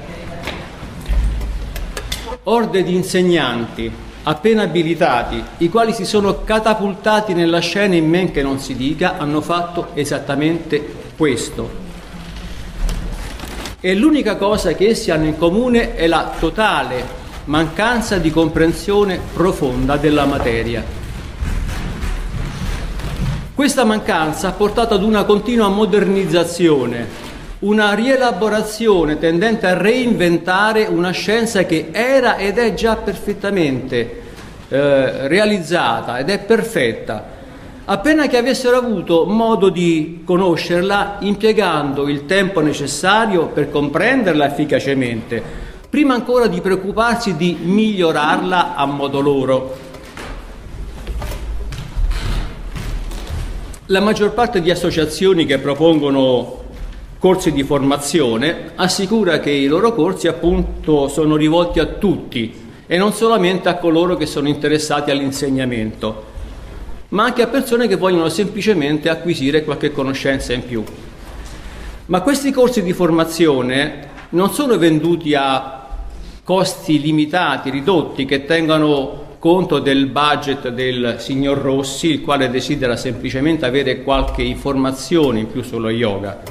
Orde 2.44 2.82
di 2.82 2.96
insegnanti 2.96 3.92
appena 4.24 4.62
abilitati, 4.62 5.44
i 5.58 5.70
quali 5.70 5.92
si 5.92 6.06
sono 6.06 6.46
catapultati 6.46 7.34
nella 7.34 7.60
scena 7.60 7.96
in 7.96 8.08
men 8.08 8.32
che 8.32 8.42
non 8.42 8.58
si 8.58 8.78
dica, 8.78 9.18
hanno 9.18 9.42
fatto 9.42 9.90
esattamente 9.96 10.82
questo, 11.18 11.83
e 13.86 13.96
l'unica 13.96 14.38
cosa 14.38 14.72
che 14.72 14.88
essi 14.88 15.12
hanno 15.12 15.26
in 15.26 15.38
comune 15.38 15.94
è 15.96 16.08
la 16.08 16.32
totale 16.40 17.04
mancanza 17.46 18.18
di 18.18 18.32
comprensione 18.32 19.20
profonda 19.34 19.98
della 19.98 20.24
materia. 20.24 20.82
Questa 23.54 23.84
mancanza 23.84 24.48
ha 24.48 24.52
portato 24.54 24.94
ad 24.94 25.04
una 25.04 25.26
continua 25.26 25.68
modernizzazione, 25.68 27.08
una 27.60 27.94
rielaborazione 27.94 29.20
tendente 29.20 29.68
a 29.68 29.78
reinventare 29.78 30.86
una 30.86 31.12
scienza 31.12 31.66
che 31.66 31.90
era 31.92 32.38
ed 32.38 32.60
è 32.60 32.74
già 32.76 32.96
perfettamente 32.96 34.22
eh, 34.70 35.28
realizzata 35.28 36.20
ed 36.20 36.30
è 36.30 36.40
perfetta, 36.40 37.26
appena 37.86 38.28
che 38.28 38.38
avessero 38.38 38.78
avuto 38.78 39.26
modo 39.26 39.70
di 39.70 40.22
conoscerla 40.24 41.18
impiegando 41.20 42.08
il 42.08 42.26
tempo 42.26 42.62
necessario 42.62 43.48
per 43.48 43.70
comprenderla 43.70 44.46
efficacemente, 44.46 45.44
prima 45.90 46.14
ancora 46.14 46.48
di 46.48 46.62
preoccuparsi 46.62 47.36
di 47.36 47.58
migliorarla 47.62 48.76
a 48.76 48.86
modo 48.86 49.20
loro. 49.20 49.78
La 53.88 54.00
maggior 54.00 54.34
parte 54.34 54.62
di 54.62 54.72
associazioni 54.72 55.46
che 55.46 55.60
propongono 55.60 56.62
corsi 57.20 57.52
di 57.52 57.64
formazione 57.64 58.72
assicura 58.76 59.40
che 59.40 59.52
i 59.52 59.68
loro 59.68 59.94
corsi 59.94 60.28
appunto 60.28 61.10
sono 61.10 61.36
rivolti 61.36 61.80
a 61.80 61.86
tutti 61.86 62.62
e 62.88 62.98
non 62.98 63.14
solamente 63.14 63.68
a 63.68 63.78
coloro 63.78 64.16
che 64.16 64.26
sono 64.26 64.48
interessati 64.48 65.12
all'insegnamento 65.12 66.32
ma 67.14 67.26
anche 67.26 67.44
a 67.44 67.48
persone 67.48 67.88
che 67.88 67.96
vogliono 67.96 68.28
semplicemente 68.28 69.08
acquisire 69.08 69.64
qualche 69.64 69.92
conoscenza 69.92 70.52
in 70.52 70.66
più. 70.66 70.84
Ma 72.08 72.22
questi 72.22 72.52
corsi 72.52 72.82
di 72.82 72.92
formazione 72.92 74.10
non 74.30 74.52
sono 74.52 74.78
venduti 74.78 75.36
a 75.36 75.88
costi 76.44 77.00
limitati, 77.00 77.70
ridotti, 77.70 78.26
che 78.26 78.46
tengano 78.46 79.36
conto 79.38 79.78
del 79.78 80.08
budget 80.08 80.70
del 80.70 81.18
signor 81.20 81.60
Rossi, 81.60 82.08
il 82.08 82.22
quale 82.22 82.50
desidera 82.50 82.96
semplicemente 82.96 83.66
avere 83.66 84.02
qualche 84.02 84.42
informazione 84.42 85.40
in 85.40 85.52
più 85.52 85.62
sullo 85.62 85.90
yoga. 85.90 86.42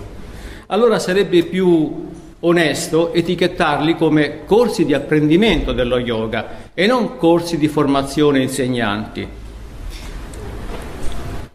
Allora 0.66 1.00
sarebbe 1.00 1.42
più 1.42 2.09
onesto 2.38 3.12
etichettarli 3.12 3.97
come 3.97 4.45
corsi 4.45 4.85
di 4.85 4.95
apprendimento 4.95 5.73
dello 5.73 5.99
yoga 5.99 6.71
e 6.73 6.87
non 6.87 7.16
corsi 7.16 7.59
di 7.59 7.69
formazione 7.69 8.40
insegnanti 8.40 9.40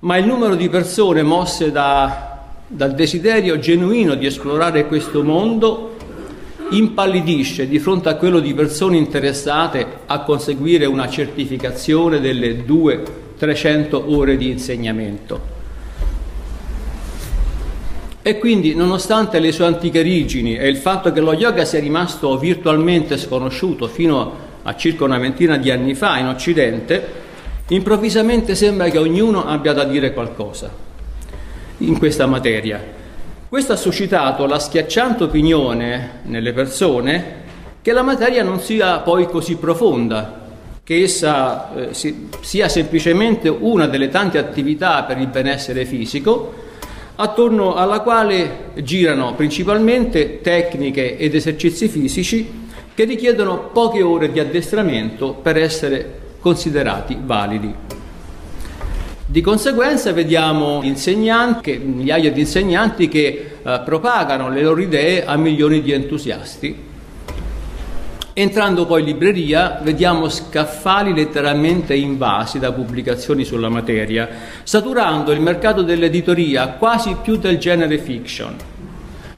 ma 0.07 0.15
il 0.15 0.25
numero 0.25 0.55
di 0.55 0.69
persone 0.69 1.21
mosse 1.21 1.69
da, 1.69 2.39
dal 2.65 2.95
desiderio 2.95 3.59
genuino 3.59 4.15
di 4.15 4.25
esplorare 4.25 4.87
questo 4.87 5.21
mondo 5.21 5.97
impallidisce 6.69 7.67
di 7.67 7.77
fronte 7.77 8.07
a 8.07 8.15
quello 8.15 8.39
di 8.39 8.53
persone 8.53 8.95
interessate 8.95 9.85
a 10.05 10.21
conseguire 10.21 10.85
una 10.85 11.09
certificazione 11.09 12.21
delle 12.21 12.65
200-300 12.65 14.01
ore 14.05 14.37
di 14.37 14.49
insegnamento. 14.49 15.55
E 18.21 18.39
quindi, 18.39 18.75
nonostante 18.75 19.39
le 19.39 19.51
sue 19.51 19.65
antiche 19.65 19.99
origini 19.99 20.55
e 20.55 20.69
il 20.69 20.77
fatto 20.77 21.11
che 21.11 21.19
lo 21.19 21.33
yoga 21.33 21.65
sia 21.65 21.81
rimasto 21.81 22.37
virtualmente 22.37 23.17
sconosciuto 23.17 23.87
fino 23.87 24.45
a 24.63 24.73
circa 24.77 25.03
una 25.03 25.17
ventina 25.17 25.57
di 25.57 25.69
anni 25.69 25.95
fa 25.95 26.17
in 26.17 26.27
Occidente, 26.27 27.25
improvvisamente 27.69 28.55
sembra 28.55 28.89
che 28.89 28.97
ognuno 28.97 29.45
abbia 29.45 29.73
da 29.73 29.83
dire 29.83 30.13
qualcosa 30.13 30.71
in 31.79 31.97
questa 31.97 32.25
materia. 32.25 32.81
Questo 33.49 33.73
ha 33.73 33.77
suscitato 33.77 34.45
la 34.45 34.59
schiacciante 34.59 35.23
opinione 35.23 36.19
nelle 36.23 36.53
persone 36.53 37.45
che 37.81 37.91
la 37.93 38.01
materia 38.01 38.43
non 38.43 38.59
sia 38.59 38.99
poi 38.99 39.27
così 39.27 39.55
profonda, 39.55 40.45
che 40.83 41.03
essa 41.03 41.73
eh, 41.73 41.93
si, 41.93 42.27
sia 42.41 42.67
semplicemente 42.67 43.47
una 43.47 43.87
delle 43.87 44.09
tante 44.09 44.37
attività 44.37 45.03
per 45.03 45.17
il 45.17 45.27
benessere 45.27 45.85
fisico, 45.85 46.53
attorno 47.15 47.75
alla 47.75 48.01
quale 48.01 48.71
girano 48.83 49.33
principalmente 49.35 50.41
tecniche 50.41 51.17
ed 51.17 51.33
esercizi 51.33 51.87
fisici 51.87 52.65
che 52.93 53.03
richiedono 53.05 53.69
poche 53.71 54.01
ore 54.01 54.31
di 54.31 54.39
addestramento 54.39 55.33
per 55.33 55.57
essere 55.57 56.26
considerati 56.39 57.17
validi. 57.21 57.73
Di 59.29 59.41
conseguenza 59.41 60.13
vediamo 60.13 60.81
insegnanti, 60.83 61.77
migliaia 61.77 62.31
di 62.31 62.39
insegnanti 62.39 63.09
che 63.09 63.57
eh, 63.61 63.81
propagano 63.83 64.49
le 64.49 64.61
loro 64.61 64.79
idee 64.79 65.25
a 65.25 65.35
milioni 65.35 65.81
di 65.81 65.91
entusiasti. 65.91 66.85
Entrando 68.31 68.85
poi 68.85 69.01
in 69.01 69.07
libreria 69.07 69.79
vediamo 69.83 70.29
scaffali 70.29 71.13
letteralmente 71.13 71.93
invasi 71.93 72.57
da 72.57 72.71
pubblicazioni 72.71 73.43
sulla 73.43 73.67
materia, 73.67 74.29
saturando 74.63 75.33
il 75.33 75.41
mercato 75.41 75.81
dell'editoria 75.81 76.67
quasi 76.69 77.17
più 77.21 77.35
del 77.35 77.57
genere 77.57 77.97
fiction. 77.97 78.55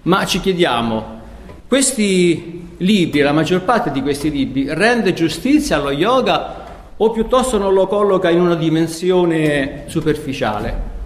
Ma 0.03 0.23
ci 0.27 0.39
chiediamo, 0.39 1.19
questi 1.67 2.75
libri, 2.77 3.21
la 3.21 3.31
maggior 3.31 3.61
parte 3.61 3.89
di 3.91 4.03
questi 4.03 4.29
libri, 4.29 4.67
rende 4.69 5.13
giustizia 5.13 5.77
allo 5.77 5.91
yoga 5.91 6.68
o 7.01 7.11
piuttosto 7.11 7.57
non 7.57 7.73
lo 7.73 7.87
colloca 7.87 8.29
in 8.29 8.41
una 8.41 8.55
dimensione 8.55 9.83
superficiale. 9.87 10.97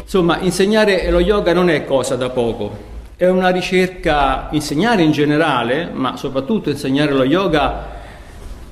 Insomma, 0.00 0.38
insegnare 0.38 1.10
lo 1.10 1.18
yoga 1.18 1.52
non 1.52 1.68
è 1.68 1.84
cosa 1.84 2.14
da 2.14 2.30
poco, 2.30 2.70
è 3.16 3.26
una 3.26 3.48
ricerca, 3.48 4.46
insegnare 4.52 5.02
in 5.02 5.10
generale, 5.10 5.90
ma 5.92 6.16
soprattutto 6.16 6.70
insegnare 6.70 7.12
lo 7.12 7.24
yoga, 7.24 7.94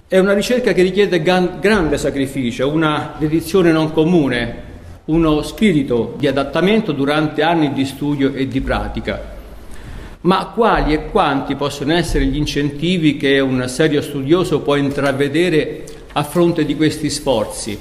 è 0.07 0.19
una 0.19 0.35
ricerca 0.35 0.73
che 0.73 0.83
richiede 0.83 1.21
gran, 1.21 1.59
grande 1.59 1.99
sacrificio, 1.99 2.69
una 2.69 3.15
dedizione 3.19 3.73
non 3.73 3.93
comune, 3.93 4.63
uno 5.07 5.43
spirito 5.43 6.15
di 6.17 6.29
adattamento 6.29 6.93
durante 6.93 7.43
anni 7.43 7.73
di 7.73 7.85
studio 7.85 8.33
e 8.33 8.47
di 8.47 8.61
pratica. 8.61 9.34
Ma 10.25 10.47
quali 10.47 10.95
e 10.95 11.11
quanti 11.11 11.55
possono 11.55 11.93
essere 11.93 12.25
gli 12.25 12.37
incentivi 12.37 13.19
che 13.19 13.41
un 13.41 13.69
serio 13.69 14.01
studioso 14.01 14.61
può 14.61 14.75
intravedere 14.77 15.85
a 16.13 16.23
fronte 16.23 16.65
di 16.65 16.77
questi 16.77 17.11
sforzi? 17.11 17.79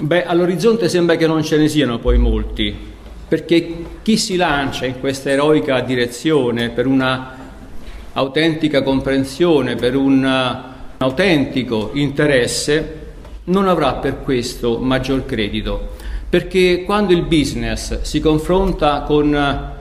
Beh, 0.00 0.24
all'orizzonte 0.24 0.88
sembra 0.88 1.14
che 1.14 1.28
non 1.28 1.44
ce 1.44 1.58
ne 1.58 1.68
siano 1.68 2.00
poi 2.00 2.18
molti, 2.18 2.74
perché 3.28 3.84
chi 4.02 4.16
si 4.16 4.34
lancia 4.34 4.84
in 4.84 4.98
questa 4.98 5.30
eroica 5.30 5.78
direzione 5.78 6.70
per 6.70 6.88
una 6.88 7.36
autentica 8.12 8.82
comprensione, 8.82 9.76
per 9.76 9.94
un 9.94 10.24
autentico 10.98 11.90
interesse, 11.94 13.02
non 13.44 13.68
avrà 13.68 13.94
per 13.94 14.22
questo 14.22 14.78
maggior 14.78 15.24
credito, 15.24 15.90
perché 16.28 16.82
quando 16.84 17.12
il 17.12 17.22
business 17.22 18.00
si 18.00 18.18
confronta 18.18 19.02
con 19.02 19.72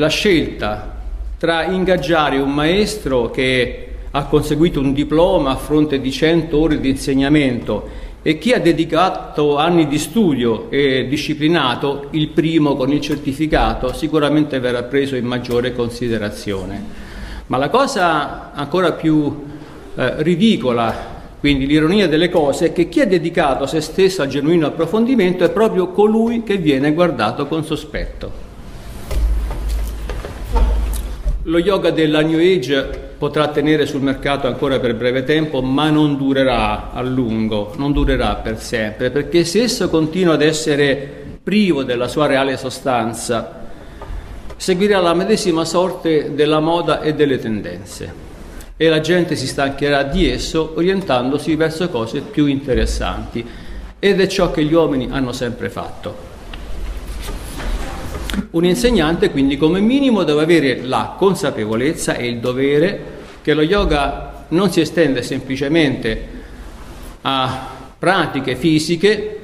la 0.00 0.08
scelta 0.08 0.96
tra 1.36 1.64
ingaggiare 1.64 2.38
un 2.38 2.54
maestro 2.54 3.30
che 3.30 3.86
ha 4.10 4.24
conseguito 4.24 4.80
un 4.80 4.94
diploma 4.94 5.50
a 5.50 5.56
fronte 5.56 6.00
di 6.00 6.10
100 6.10 6.58
ore 6.58 6.80
di 6.80 6.88
insegnamento 6.88 8.08
e 8.22 8.38
chi 8.38 8.52
ha 8.52 8.60
dedicato 8.60 9.58
anni 9.58 9.86
di 9.86 9.98
studio 9.98 10.70
e 10.70 11.06
disciplinato, 11.06 12.08
il 12.12 12.28
primo 12.28 12.76
con 12.76 12.90
il 12.92 13.00
certificato, 13.00 13.92
sicuramente 13.92 14.58
verrà 14.58 14.82
preso 14.84 15.16
in 15.16 15.26
maggiore 15.26 15.74
considerazione. 15.74 16.82
Ma 17.46 17.58
la 17.58 17.68
cosa 17.68 18.52
ancora 18.52 18.92
più 18.92 19.44
eh, 19.94 20.22
ridicola, 20.22 20.94
quindi 21.40 21.66
l'ironia 21.66 22.08
delle 22.08 22.30
cose, 22.30 22.66
è 22.66 22.72
che 22.72 22.88
chi 22.88 23.00
ha 23.00 23.06
dedicato 23.06 23.66
se 23.66 23.80
stesso 23.82 24.22
al 24.22 24.28
genuino 24.28 24.66
approfondimento 24.66 25.44
è 25.44 25.50
proprio 25.50 25.88
colui 25.88 26.42
che 26.42 26.56
viene 26.56 26.92
guardato 26.94 27.46
con 27.46 27.64
sospetto. 27.64 28.48
Lo 31.50 31.58
yoga 31.58 31.90
della 31.90 32.20
New 32.20 32.38
Age 32.38 33.16
potrà 33.18 33.48
tenere 33.48 33.84
sul 33.84 34.02
mercato 34.02 34.46
ancora 34.46 34.78
per 34.78 34.94
breve 34.94 35.24
tempo, 35.24 35.60
ma 35.60 35.90
non 35.90 36.16
durerà 36.16 36.92
a 36.92 37.02
lungo, 37.02 37.74
non 37.76 37.90
durerà 37.90 38.36
per 38.36 38.60
sempre, 38.60 39.10
perché 39.10 39.42
se 39.42 39.62
esso 39.62 39.90
continua 39.90 40.34
ad 40.34 40.42
essere 40.42 41.38
privo 41.42 41.82
della 41.82 42.06
sua 42.06 42.26
reale 42.26 42.56
sostanza, 42.56 43.66
seguirà 44.56 45.00
la 45.00 45.12
medesima 45.12 45.64
sorte 45.64 46.36
della 46.36 46.60
moda 46.60 47.00
e 47.00 47.14
delle 47.14 47.40
tendenze 47.40 48.28
e 48.76 48.88
la 48.88 49.00
gente 49.00 49.34
si 49.34 49.48
stancherà 49.48 50.04
di 50.04 50.30
esso 50.30 50.74
orientandosi 50.76 51.56
verso 51.56 51.88
cose 51.88 52.20
più 52.20 52.46
interessanti 52.46 53.44
ed 53.98 54.20
è 54.20 54.28
ciò 54.28 54.52
che 54.52 54.62
gli 54.62 54.72
uomini 54.72 55.08
hanno 55.10 55.32
sempre 55.32 55.68
fatto. 55.68 56.29
Un 58.50 58.64
insegnante 58.64 59.30
quindi 59.30 59.56
come 59.56 59.78
minimo 59.78 60.24
deve 60.24 60.42
avere 60.42 60.82
la 60.82 61.14
consapevolezza 61.16 62.16
e 62.16 62.26
il 62.26 62.38
dovere 62.40 63.18
che 63.42 63.54
lo 63.54 63.62
yoga 63.62 64.44
non 64.48 64.72
si 64.72 64.80
estende 64.80 65.22
semplicemente 65.22 66.38
a 67.22 67.68
pratiche 67.96 68.56
fisiche, 68.56 69.38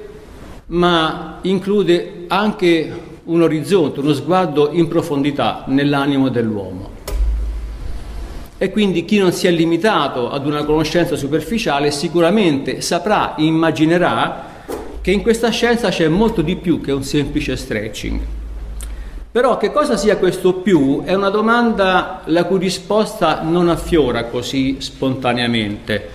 ma 0.66 1.38
include 1.42 2.24
anche 2.26 3.00
un 3.24 3.42
orizzonte, 3.42 4.00
uno 4.00 4.12
sguardo 4.12 4.70
in 4.72 4.88
profondità 4.88 5.62
nell'animo 5.68 6.28
dell'uomo. 6.28 6.90
E 8.58 8.70
quindi 8.70 9.04
chi 9.04 9.18
non 9.18 9.32
si 9.32 9.46
è 9.46 9.50
limitato 9.50 10.30
ad 10.30 10.46
una 10.46 10.64
conoscenza 10.64 11.14
superficiale 11.14 11.92
sicuramente 11.92 12.80
saprà, 12.80 13.34
immaginerà 13.36 14.64
che 15.00 15.10
in 15.12 15.22
questa 15.22 15.50
scienza 15.50 15.90
c'è 15.90 16.08
molto 16.08 16.42
di 16.42 16.56
più 16.56 16.80
che 16.80 16.90
un 16.90 17.04
semplice 17.04 17.54
stretching. 17.54 18.20
Però 19.36 19.58
che 19.58 19.70
cosa 19.70 19.98
sia 19.98 20.16
questo 20.16 20.54
più 20.54 21.02
è 21.04 21.12
una 21.12 21.28
domanda 21.28 22.22
la 22.24 22.44
cui 22.44 22.58
risposta 22.58 23.42
non 23.42 23.68
affiora 23.68 24.24
così 24.24 24.76
spontaneamente. 24.78 26.08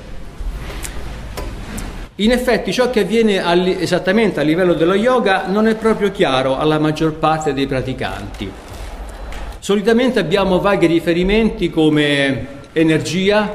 In 2.15 2.31
effetti 2.31 2.73
ciò 2.73 2.89
che 2.89 3.01
avviene 3.01 3.79
esattamente 3.79 4.39
a 4.39 4.43
livello 4.43 4.73
dello 4.73 4.95
yoga 4.95 5.45
non 5.45 5.67
è 5.67 5.75
proprio 5.75 6.09
chiaro 6.09 6.57
alla 6.57 6.79
maggior 6.79 7.13
parte 7.13 7.53
dei 7.53 7.67
praticanti. 7.67 8.51
Solitamente 9.59 10.17
abbiamo 10.17 10.59
vaghi 10.59 10.87
riferimenti 10.87 11.69
come 11.69 12.47
energia 12.73 13.51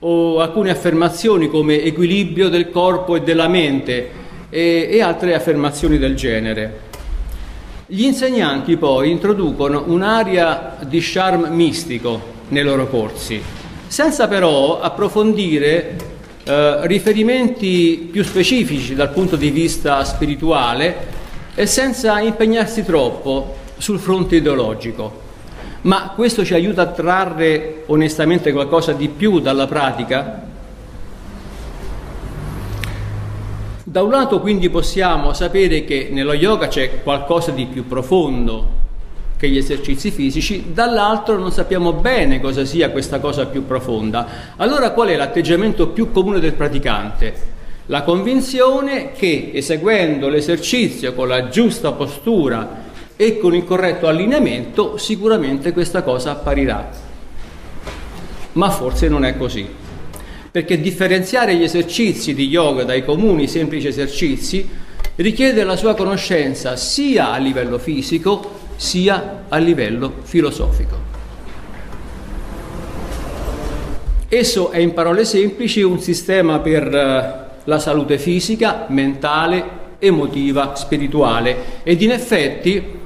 o 0.00 0.38
alcune 0.40 0.70
affermazioni 0.70 1.48
come 1.48 1.82
equilibrio 1.82 2.50
del 2.50 2.70
corpo 2.70 3.16
e 3.16 3.22
della 3.22 3.48
mente 3.48 4.10
e, 4.50 4.88
e 4.90 5.00
altre 5.00 5.32
affermazioni 5.32 5.96
del 5.96 6.14
genere. 6.14 6.90
Gli 7.92 8.04
insegnanti 8.04 8.78
poi 8.78 9.10
introducono 9.10 9.84
un'area 9.86 10.78
di 10.86 10.98
charme 11.02 11.50
mistico 11.50 12.18
nei 12.48 12.62
loro 12.62 12.88
corsi, 12.88 13.38
senza 13.86 14.28
però 14.28 14.80
approfondire 14.80 15.96
eh, 16.42 16.86
riferimenti 16.86 18.08
più 18.10 18.24
specifici 18.24 18.94
dal 18.94 19.10
punto 19.10 19.36
di 19.36 19.50
vista 19.50 20.02
spirituale 20.04 21.06
e 21.54 21.66
senza 21.66 22.18
impegnarsi 22.18 22.82
troppo 22.82 23.56
sul 23.76 23.98
fronte 23.98 24.36
ideologico. 24.36 25.20
Ma 25.82 26.12
questo 26.14 26.46
ci 26.46 26.54
aiuta 26.54 26.80
a 26.80 26.92
trarre 26.92 27.82
onestamente 27.88 28.52
qualcosa 28.52 28.92
di 28.92 29.08
più 29.08 29.38
dalla 29.38 29.66
pratica? 29.66 30.51
Da 33.92 34.00
un 34.00 34.10
lato 34.10 34.40
quindi 34.40 34.70
possiamo 34.70 35.34
sapere 35.34 35.84
che 35.84 36.08
nello 36.10 36.32
yoga 36.32 36.68
c'è 36.68 37.02
qualcosa 37.02 37.50
di 37.50 37.66
più 37.66 37.86
profondo 37.86 38.66
che 39.36 39.50
gli 39.50 39.58
esercizi 39.58 40.10
fisici, 40.10 40.72
dall'altro 40.72 41.36
non 41.36 41.52
sappiamo 41.52 41.92
bene 41.92 42.40
cosa 42.40 42.64
sia 42.64 42.88
questa 42.88 43.20
cosa 43.20 43.44
più 43.44 43.66
profonda. 43.66 44.54
Allora 44.56 44.92
qual 44.92 45.08
è 45.08 45.16
l'atteggiamento 45.16 45.88
più 45.88 46.10
comune 46.10 46.40
del 46.40 46.54
praticante? 46.54 47.34
La 47.86 48.02
convinzione 48.02 49.12
che 49.12 49.50
eseguendo 49.52 50.30
l'esercizio 50.30 51.12
con 51.12 51.28
la 51.28 51.50
giusta 51.50 51.92
postura 51.92 52.84
e 53.14 53.36
con 53.36 53.54
il 53.54 53.64
corretto 53.64 54.08
allineamento 54.08 54.96
sicuramente 54.96 55.74
questa 55.74 56.02
cosa 56.02 56.30
apparirà. 56.30 56.88
Ma 58.52 58.70
forse 58.70 59.08
non 59.10 59.26
è 59.26 59.36
così 59.36 59.80
perché 60.52 60.78
differenziare 60.78 61.56
gli 61.56 61.62
esercizi 61.62 62.34
di 62.34 62.46
yoga 62.46 62.84
dai 62.84 63.02
comuni 63.02 63.48
semplici 63.48 63.86
esercizi 63.86 64.68
richiede 65.14 65.64
la 65.64 65.76
sua 65.76 65.94
conoscenza 65.94 66.76
sia 66.76 67.32
a 67.32 67.38
livello 67.38 67.78
fisico 67.78 68.60
sia 68.76 69.44
a 69.48 69.56
livello 69.56 70.12
filosofico. 70.22 71.10
Esso 74.28 74.70
è 74.70 74.78
in 74.78 74.92
parole 74.92 75.24
semplici 75.24 75.80
un 75.80 76.00
sistema 76.00 76.58
per 76.58 76.94
eh, 76.94 77.50
la 77.64 77.78
salute 77.78 78.18
fisica, 78.18 78.86
mentale, 78.88 79.80
emotiva, 79.98 80.74
spirituale 80.74 81.80
ed 81.82 82.02
in 82.02 82.10
effetti 82.10 83.00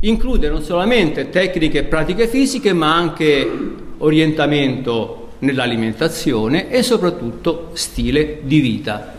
include 0.00 0.48
non 0.48 0.62
solamente 0.62 1.28
tecniche 1.28 1.80
e 1.80 1.84
pratiche 1.84 2.28
fisiche 2.28 2.72
ma 2.72 2.94
anche 2.94 3.50
orientamento 3.98 5.23
nell'alimentazione 5.40 6.70
e 6.70 6.82
soprattutto 6.82 7.70
stile 7.72 8.40
di 8.42 8.60
vita. 8.60 9.12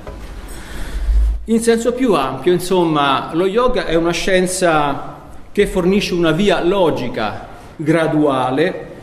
In 1.45 1.59
senso 1.59 1.93
più 1.93 2.13
ampio, 2.13 2.51
insomma, 2.51 3.29
lo 3.33 3.45
yoga 3.45 3.85
è 3.85 3.93
una 3.93 4.11
scienza 4.11 5.13
che 5.51 5.67
fornisce 5.67 6.13
una 6.13 6.31
via 6.31 6.63
logica, 6.63 7.47
graduale, 7.75 8.93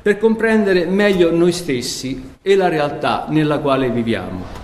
per 0.00 0.16
comprendere 0.18 0.86
meglio 0.86 1.30
noi 1.30 1.52
stessi 1.52 2.36
e 2.40 2.56
la 2.56 2.68
realtà 2.68 3.26
nella 3.28 3.58
quale 3.58 3.90
viviamo. 3.90 4.58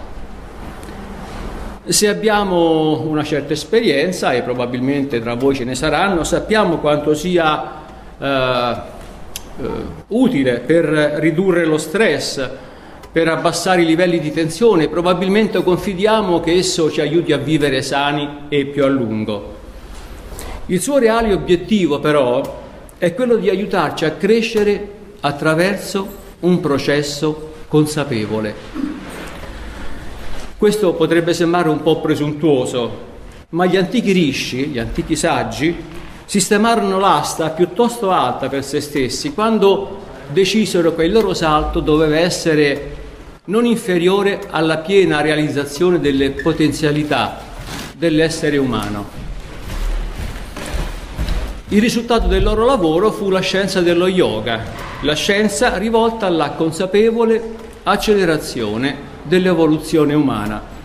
Se 1.84 2.08
abbiamo 2.08 3.00
una 3.02 3.22
certa 3.22 3.52
esperienza, 3.52 4.32
e 4.32 4.42
probabilmente 4.42 5.20
tra 5.20 5.34
voi 5.34 5.54
ce 5.54 5.64
ne 5.64 5.74
saranno, 5.74 6.24
sappiamo 6.24 6.78
quanto 6.78 7.14
sia 7.14 7.72
eh, 8.18 8.76
utile 10.08 10.60
per 10.60 10.84
ridurre 10.84 11.64
lo 11.64 11.78
stress, 11.78 12.48
per 13.10 13.28
abbassare 13.28 13.82
i 13.82 13.86
livelli 13.86 14.20
di 14.20 14.30
tensione, 14.30 14.88
probabilmente 14.88 15.62
confidiamo 15.62 16.40
che 16.40 16.52
esso 16.52 16.90
ci 16.90 17.00
aiuti 17.00 17.32
a 17.32 17.38
vivere 17.38 17.80
sani 17.80 18.46
e 18.48 18.66
più 18.66 18.84
a 18.84 18.88
lungo. 18.88 19.54
Il 20.66 20.82
suo 20.82 20.98
reale 20.98 21.32
obiettivo 21.32 21.98
però 22.00 22.64
è 22.98 23.14
quello 23.14 23.36
di 23.36 23.48
aiutarci 23.48 24.04
a 24.04 24.10
crescere 24.10 24.88
attraverso 25.20 26.24
un 26.40 26.60
processo 26.60 27.52
consapevole. 27.68 28.54
Questo 30.58 30.94
potrebbe 30.94 31.34
sembrare 31.34 31.68
un 31.68 31.82
po' 31.82 32.00
presuntuoso, 32.00 33.04
ma 33.50 33.66
gli 33.66 33.76
antichi 33.76 34.12
risci, 34.12 34.66
gli 34.66 34.78
antichi 34.78 35.16
saggi, 35.16 35.74
sistemarono 36.26 36.98
l'asta 36.98 37.50
piuttosto 37.50 38.10
alta 38.10 38.48
per 38.48 38.64
se 38.64 38.80
stessi 38.80 39.32
quando 39.32 40.04
decisero 40.28 40.94
che 40.94 41.04
il 41.04 41.12
loro 41.12 41.32
salto 41.34 41.80
doveva 41.80 42.18
essere 42.18 42.94
non 43.44 43.64
inferiore 43.64 44.40
alla 44.50 44.78
piena 44.78 45.20
realizzazione 45.20 46.00
delle 46.00 46.30
potenzialità 46.30 47.38
dell'essere 47.96 48.56
umano. 48.56 49.24
Il 51.68 51.80
risultato 51.80 52.26
del 52.26 52.42
loro 52.42 52.64
lavoro 52.64 53.10
fu 53.12 53.30
la 53.30 53.40
scienza 53.40 53.80
dello 53.80 54.08
yoga, 54.08 54.64
la 55.02 55.14
scienza 55.14 55.76
rivolta 55.78 56.26
alla 56.26 56.50
consapevole 56.50 57.54
accelerazione 57.84 58.96
dell'evoluzione 59.22 60.14
umana. 60.14 60.75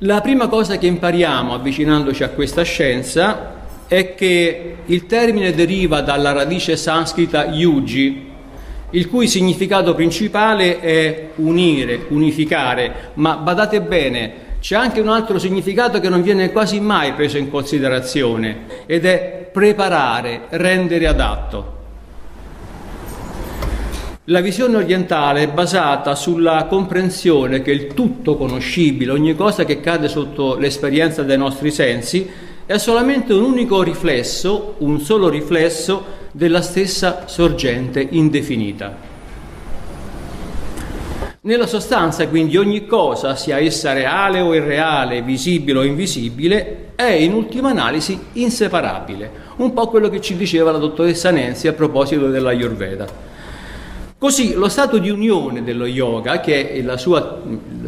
La 0.00 0.20
prima 0.20 0.48
cosa 0.48 0.76
che 0.76 0.86
impariamo 0.86 1.54
avvicinandoci 1.54 2.22
a 2.22 2.28
questa 2.28 2.60
scienza 2.64 3.54
è 3.86 4.14
che 4.14 4.76
il 4.84 5.06
termine 5.06 5.54
deriva 5.54 6.02
dalla 6.02 6.32
radice 6.32 6.76
sanscrita 6.76 7.46
yuji, 7.46 8.30
il 8.90 9.08
cui 9.08 9.26
significato 9.26 9.94
principale 9.94 10.80
è 10.80 11.28
unire, 11.36 12.04
unificare, 12.08 13.12
ma 13.14 13.36
badate 13.36 13.80
bene, 13.80 14.32
c'è 14.60 14.76
anche 14.76 15.00
un 15.00 15.08
altro 15.08 15.38
significato 15.38 15.98
che 15.98 16.10
non 16.10 16.20
viene 16.20 16.52
quasi 16.52 16.78
mai 16.78 17.14
preso 17.14 17.38
in 17.38 17.50
considerazione 17.50 18.84
ed 18.84 19.06
è 19.06 19.48
preparare, 19.50 20.42
rendere 20.50 21.06
adatto. 21.06 21.75
La 24.28 24.40
visione 24.40 24.78
orientale 24.78 25.44
è 25.44 25.48
basata 25.48 26.16
sulla 26.16 26.66
comprensione 26.68 27.62
che 27.62 27.70
il 27.70 27.94
tutto 27.94 28.36
conoscibile, 28.36 29.12
ogni 29.12 29.36
cosa 29.36 29.64
che 29.64 29.78
cade 29.78 30.08
sotto 30.08 30.56
l'esperienza 30.56 31.22
dei 31.22 31.38
nostri 31.38 31.70
sensi, 31.70 32.28
è 32.66 32.76
solamente 32.76 33.32
un 33.32 33.44
unico 33.44 33.84
riflesso, 33.84 34.74
un 34.78 34.98
solo 34.98 35.28
riflesso 35.28 36.04
della 36.32 36.60
stessa 36.60 37.28
sorgente 37.28 38.04
indefinita. 38.10 38.96
Nella 41.42 41.68
sostanza, 41.68 42.26
quindi, 42.26 42.56
ogni 42.56 42.84
cosa, 42.84 43.36
sia 43.36 43.60
essa 43.60 43.92
reale 43.92 44.40
o 44.40 44.52
irreale, 44.52 45.22
visibile 45.22 45.78
o 45.78 45.82
invisibile, 45.84 46.94
è 46.96 47.12
in 47.12 47.32
ultima 47.32 47.70
analisi 47.70 48.18
inseparabile. 48.32 49.30
Un 49.58 49.72
po' 49.72 49.86
quello 49.86 50.08
che 50.08 50.20
ci 50.20 50.36
diceva 50.36 50.72
la 50.72 50.78
dottoressa 50.78 51.30
Nancy 51.30 51.68
a 51.68 51.72
proposito 51.74 52.28
della 52.28 52.50
Ayurveda. 52.50 53.25
Così 54.18 54.54
lo 54.54 54.70
stato 54.70 54.96
di 54.96 55.10
unione 55.10 55.62
dello 55.62 55.84
yoga, 55.84 56.40
che 56.40 56.70
è 56.70 56.96
sua, 56.96 57.42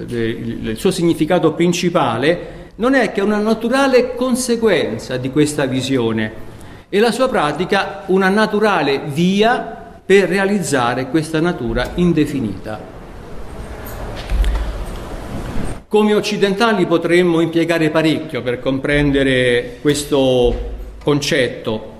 il 0.07 0.75
suo 0.77 0.91
significato 0.91 1.55
principale, 1.55 2.67
non 2.77 2.95
è 2.95 3.13
che 3.13 3.23
una 3.23 3.39
naturale 3.39 4.15
conseguenza 4.15 5.17
di 5.17 5.31
questa 5.31 5.65
visione 5.65 6.47
e 6.91 6.99
la 7.01 7.13
sua 7.13 7.31
pratica 7.31 8.03
una 8.07 8.29
naturale 8.29 9.01
via 9.07 10.01
per 10.05 10.29
realizzare 10.29 11.09
questa 11.09 11.41
natura 11.41 11.93
indefinita. 11.95 12.79
Come 15.89 16.13
occidentali 16.13 16.85
potremmo 16.85 17.41
impiegare 17.41 17.89
parecchio 17.89 18.43
per 18.43 18.61
comprendere 18.61 19.79
questo 19.81 20.55
concetto. 21.03 21.97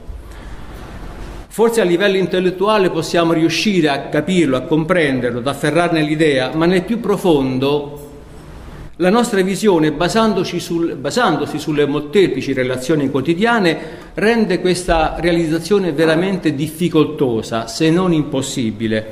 Forse 1.59 1.81
a 1.81 1.85
livello 1.85 2.17
intellettuale 2.17 2.89
possiamo 2.89 3.33
riuscire 3.33 3.89
a 3.89 4.03
capirlo, 4.03 4.57
a 4.57 4.61
comprenderlo, 4.61 5.41
ad 5.41 5.47
afferrarne 5.49 6.03
l'idea, 6.03 6.53
ma 6.55 6.67
nel 6.67 6.85
più 6.85 7.01
profondo 7.01 8.11
la 8.95 9.11
nostra 9.11 9.43
visione, 9.43 9.93
sul, 10.61 10.95
basandosi 10.95 11.59
sulle 11.59 11.85
molteplici 11.85 12.53
relazioni 12.53 13.11
quotidiane, 13.11 13.79
rende 14.15 14.61
questa 14.61 15.17
realizzazione 15.19 15.91
veramente 15.91 16.55
difficoltosa, 16.55 17.67
se 17.67 17.91
non 17.91 18.13
impossibile, 18.13 19.05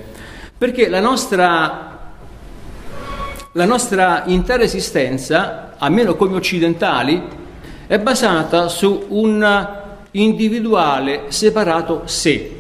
perché 0.57 0.89
la 0.89 1.01
nostra 1.01 2.13
la 3.55 3.65
nostra 3.65 4.23
intera 4.27 4.63
esistenza, 4.63 5.75
almeno 5.79 6.15
come 6.15 6.37
occidentali, 6.37 7.21
è 7.89 7.99
basata 7.99 8.69
su 8.69 9.07
un 9.09 9.85
individuale 10.21 11.25
separato 11.29 12.03
sé. 12.05 12.51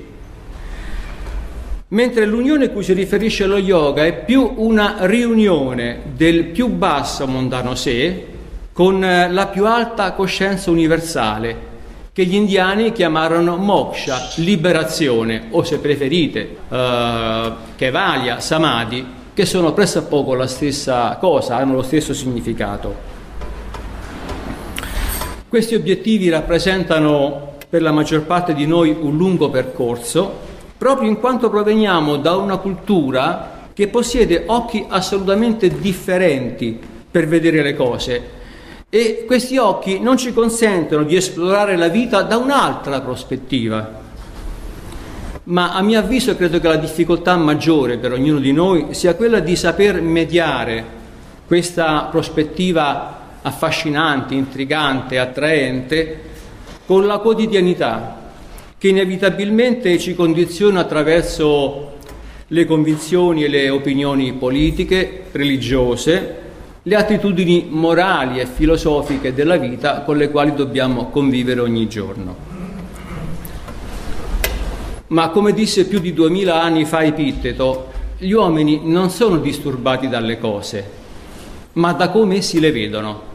Mentre 1.88 2.26
l'unione 2.26 2.64
a 2.64 2.70
cui 2.70 2.82
si 2.82 2.92
riferisce 2.92 3.46
lo 3.46 3.58
yoga 3.58 4.04
è 4.04 4.24
più 4.24 4.54
una 4.56 4.96
riunione 5.00 6.00
del 6.14 6.46
più 6.46 6.68
basso 6.68 7.26
mondano 7.26 7.74
sé 7.76 8.26
con 8.72 9.00
la 9.00 9.46
più 9.46 9.66
alta 9.66 10.12
coscienza 10.12 10.70
universale, 10.70 11.74
che 12.12 12.24
gli 12.24 12.34
indiani 12.34 12.92
chiamarono 12.92 13.56
moksha, 13.56 14.32
liberazione, 14.36 15.48
o 15.50 15.62
se 15.62 15.78
preferite, 15.78 16.56
uh, 16.68 17.52
kevalia, 17.76 18.40
samadhi, 18.40 19.06
che 19.32 19.46
sono 19.46 19.72
pressappoco 19.72 20.34
la 20.34 20.46
stessa 20.46 21.16
cosa, 21.20 21.56
hanno 21.56 21.74
lo 21.74 21.82
stesso 21.82 22.12
significato. 22.12 23.15
Questi 25.56 25.74
obiettivi 25.74 26.28
rappresentano 26.28 27.54
per 27.70 27.80
la 27.80 27.90
maggior 27.90 28.24
parte 28.24 28.52
di 28.52 28.66
noi 28.66 28.94
un 29.00 29.16
lungo 29.16 29.48
percorso, 29.48 30.30
proprio 30.76 31.08
in 31.08 31.18
quanto 31.18 31.48
proveniamo 31.48 32.18
da 32.18 32.36
una 32.36 32.58
cultura 32.58 33.68
che 33.72 33.88
possiede 33.88 34.42
occhi 34.48 34.84
assolutamente 34.86 35.70
differenti 35.80 36.78
per 37.10 37.26
vedere 37.26 37.62
le 37.62 37.74
cose. 37.74 38.22
E 38.90 39.24
questi 39.26 39.56
occhi 39.56 39.98
non 39.98 40.18
ci 40.18 40.34
consentono 40.34 41.04
di 41.04 41.16
esplorare 41.16 41.76
la 41.76 41.88
vita 41.88 42.20
da 42.20 42.36
un'altra 42.36 43.00
prospettiva. 43.00 44.02
Ma 45.44 45.72
a 45.72 45.80
mio 45.80 45.98
avviso 45.98 46.36
credo 46.36 46.60
che 46.60 46.68
la 46.68 46.76
difficoltà 46.76 47.34
maggiore 47.36 47.96
per 47.96 48.12
ognuno 48.12 48.40
di 48.40 48.52
noi 48.52 48.88
sia 48.90 49.14
quella 49.14 49.40
di 49.40 49.56
saper 49.56 50.02
mediare 50.02 50.84
questa 51.46 52.08
prospettiva 52.10 53.24
affascinante, 53.46 54.34
intrigante, 54.34 55.18
attraente 55.18 56.20
con 56.84 57.06
la 57.06 57.18
quotidianità 57.18 58.24
che 58.78 58.88
inevitabilmente 58.88 59.98
ci 59.98 60.14
condiziona 60.14 60.80
attraverso 60.80 61.94
le 62.48 62.64
convinzioni 62.64 63.44
e 63.44 63.48
le 63.48 63.70
opinioni 63.70 64.32
politiche, 64.32 65.24
religiose, 65.32 66.44
le 66.82 66.94
attitudini 66.94 67.66
morali 67.70 68.38
e 68.38 68.46
filosofiche 68.46 69.32
della 69.32 69.56
vita 69.56 70.02
con 70.02 70.16
le 70.16 70.30
quali 70.30 70.54
dobbiamo 70.54 71.08
convivere 71.08 71.60
ogni 71.60 71.88
giorno. 71.88 72.54
Ma 75.08 75.28
come 75.30 75.52
disse 75.52 75.86
più 75.86 76.00
di 76.00 76.12
duemila 76.12 76.62
anni 76.62 76.84
fa 76.84 77.02
Epitteto, 77.02 77.92
gli 78.18 78.32
uomini 78.32 78.80
non 78.84 79.10
sono 79.10 79.38
disturbati 79.38 80.08
dalle 80.08 80.38
cose, 80.38 80.90
ma 81.74 81.92
da 81.92 82.10
come 82.10 82.36
essi 82.36 82.60
le 82.60 82.72
vedono. 82.72 83.25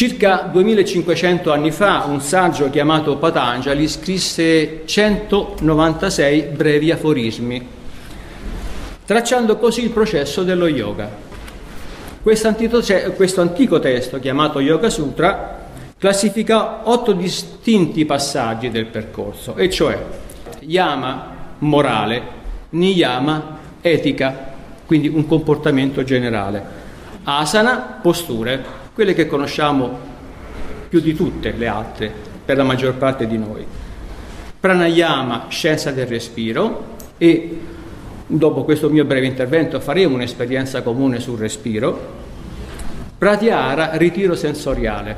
Circa 0.00 0.48
2500 0.50 1.52
anni 1.52 1.70
fa 1.70 2.04
un 2.06 2.22
saggio 2.22 2.70
chiamato 2.70 3.18
Patanjali 3.18 3.86
scrisse 3.86 4.80
196 4.86 6.42
brevi 6.44 6.90
aforismi, 6.90 7.68
tracciando 9.04 9.58
così 9.58 9.82
il 9.82 9.90
processo 9.90 10.42
dello 10.42 10.68
yoga. 10.68 11.06
Questo 12.22 12.48
antico, 12.48 13.78
testo, 13.78 14.18
chiamato 14.18 14.60
Yoga 14.60 14.88
Sutra, 14.88 15.68
classifica 15.98 16.88
otto 16.88 17.12
distinti 17.12 18.06
passaggi 18.06 18.70
del 18.70 18.86
percorso, 18.86 19.54
e 19.54 19.68
cioè 19.68 20.02
yama, 20.60 21.36
morale, 21.58 22.22
niyama, 22.70 23.58
etica, 23.82 24.54
quindi 24.86 25.08
un 25.08 25.26
comportamento 25.26 26.02
generale, 26.04 26.64
asana, 27.24 27.98
posture, 28.00 28.79
quelle 29.00 29.14
che 29.14 29.26
conosciamo 29.26 29.98
più 30.90 31.00
di 31.00 31.14
tutte 31.14 31.52
le 31.52 31.66
altre, 31.66 32.12
per 32.44 32.58
la 32.58 32.64
maggior 32.64 32.96
parte 32.96 33.26
di 33.26 33.38
noi. 33.38 33.64
Pranayama, 34.60 35.46
scienza 35.48 35.90
del 35.90 36.06
respiro, 36.06 36.96
e 37.16 37.60
dopo 38.26 38.62
questo 38.62 38.90
mio 38.90 39.06
breve 39.06 39.24
intervento 39.24 39.80
faremo 39.80 40.16
un'esperienza 40.16 40.82
comune 40.82 41.18
sul 41.18 41.38
respiro. 41.38 41.98
Pratyahara, 43.16 43.96
ritiro 43.96 44.34
sensoriale. 44.34 45.16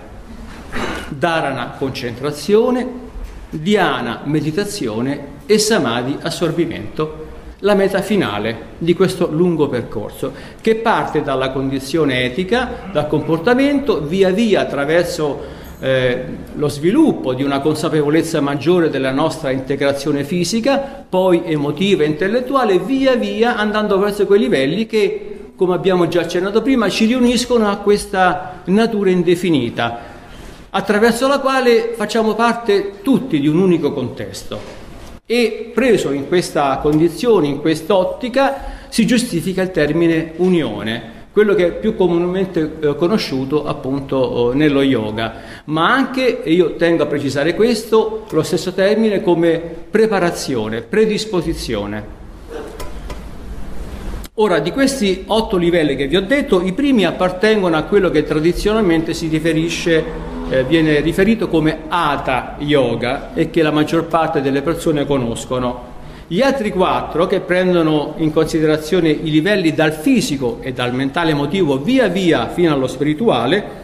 Dharana, 1.09 1.75
concentrazione. 1.77 2.87
Dhyana, 3.51 4.21
meditazione. 4.27 5.27
E 5.45 5.59
Samadhi, 5.59 6.19
assorbimento 6.23 7.22
la 7.63 7.75
meta 7.75 8.03
finale 8.03 8.71
di 8.79 8.95
questo 8.95 9.29
lungo 9.31 9.69
percorso, 9.69 10.33
che 10.61 10.77
parte 10.77 11.23
dalla 11.23 11.51
condizione 11.51 12.25
etica, 12.25 12.89
dal 12.93 13.07
comportamento, 13.07 14.01
via 14.03 14.31
via 14.31 14.63
attraverso 14.63 15.61
eh, 15.79 16.25
lo 16.55 16.69
sviluppo 16.69 17.35
di 17.35 17.45
una 17.45 17.61
consapevolezza 17.61 18.41
maggiore 18.41 18.91
della 18.91 19.13
nostra 19.13 19.51
integrazione 19.51 20.25
fisica, 20.25 21.05
poi 21.09 21.43
emotiva 21.45 22.03
e 22.03 22.07
intellettuale, 22.07 22.79
via 22.81 23.15
via 23.15 23.57
andando 23.57 23.99
verso 23.99 24.27
quei 24.27 24.41
livelli 24.41 24.87
che, 24.87 25.51
come 25.55 25.75
abbiamo 25.75 26.09
già 26.09 26.23
accennato 26.23 26.63
prima, 26.63 26.89
ci 26.89 27.07
riuniscono 27.07 27.69
a 27.69 27.77
questa 27.77 28.63
natura 28.65 29.11
indefinita, 29.11 29.99
attraverso 30.71 31.29
la 31.29 31.39
quale 31.39 31.93
facciamo 31.95 32.35
parte 32.35 33.03
tutti 33.03 33.39
di 33.39 33.47
un 33.47 33.59
unico 33.59 33.93
contesto 33.93 34.82
e 35.25 35.71
preso 35.73 36.11
in 36.11 36.27
questa 36.27 36.79
condizione, 36.83 37.47
in 37.47 37.61
quest'ottica, 37.61 38.81
si 38.89 39.07
giustifica 39.07 39.63
il 39.63 39.71
termine 39.71 40.33
unione, 40.37 41.21
quello 41.33 41.55
che 41.55 41.67
è 41.67 41.73
più 41.73 41.95
comunemente 41.95 42.79
eh, 42.81 42.97
conosciuto 42.97 43.65
appunto 43.65 44.53
eh, 44.53 44.55
nello 44.57 44.83
yoga, 44.83 45.35
ma 45.67 45.93
anche, 45.93 46.43
e 46.43 46.53
io 46.53 46.75
tengo 46.75 47.05
a 47.05 47.07
precisare 47.07 47.55
questo, 47.55 48.27
lo 48.31 48.43
stesso 48.43 48.73
termine 48.73 49.23
come 49.23 49.59
preparazione, 49.91 50.83
predisposizione. 50.83 52.21
Ora, 54.37 54.59
di 54.59 54.73
questi 54.73 55.25
otto 55.27 55.57
livelli 55.57 55.95
che 55.95 56.09
vi 56.09 56.17
ho 56.17 56.23
detto, 56.23 56.63
i 56.63 56.73
primi 56.73 57.05
appartengono 57.05 57.77
a 57.77 57.83
quello 57.83 58.11
che 58.11 58.25
tradizionalmente 58.25 59.15
si 59.15 59.29
riferisce 59.29 60.32
eh, 60.53 60.65
viene 60.65 61.01
riferito 61.01 61.49
come 61.49 61.85
Hatha 61.89 62.57
Yoga 62.59 63.33
e 63.33 63.49
che 63.49 63.63
la 63.63 63.71
maggior 63.71 64.05
parte 64.05 64.43
delle 64.43 64.61
persone 64.61 65.07
conoscono. 65.07 65.91
Gli 66.27 66.43
altri 66.43 66.71
quattro, 66.71 67.27
che 67.27 67.41
prendono 67.41 68.15
in 68.19 68.33
considerazione 68.35 69.09
i 69.09 69.31
livelli 69.31 69.73
dal 69.73 69.93
fisico 69.93 70.59
e 70.61 70.75
dal 70.75 70.95
mentale 70.95 71.31
emotivo 71.31 71.79
via 71.79 72.09
via 72.09 72.49
fino 72.49 72.71
allo 72.71 72.87
spirituale, 72.87 73.81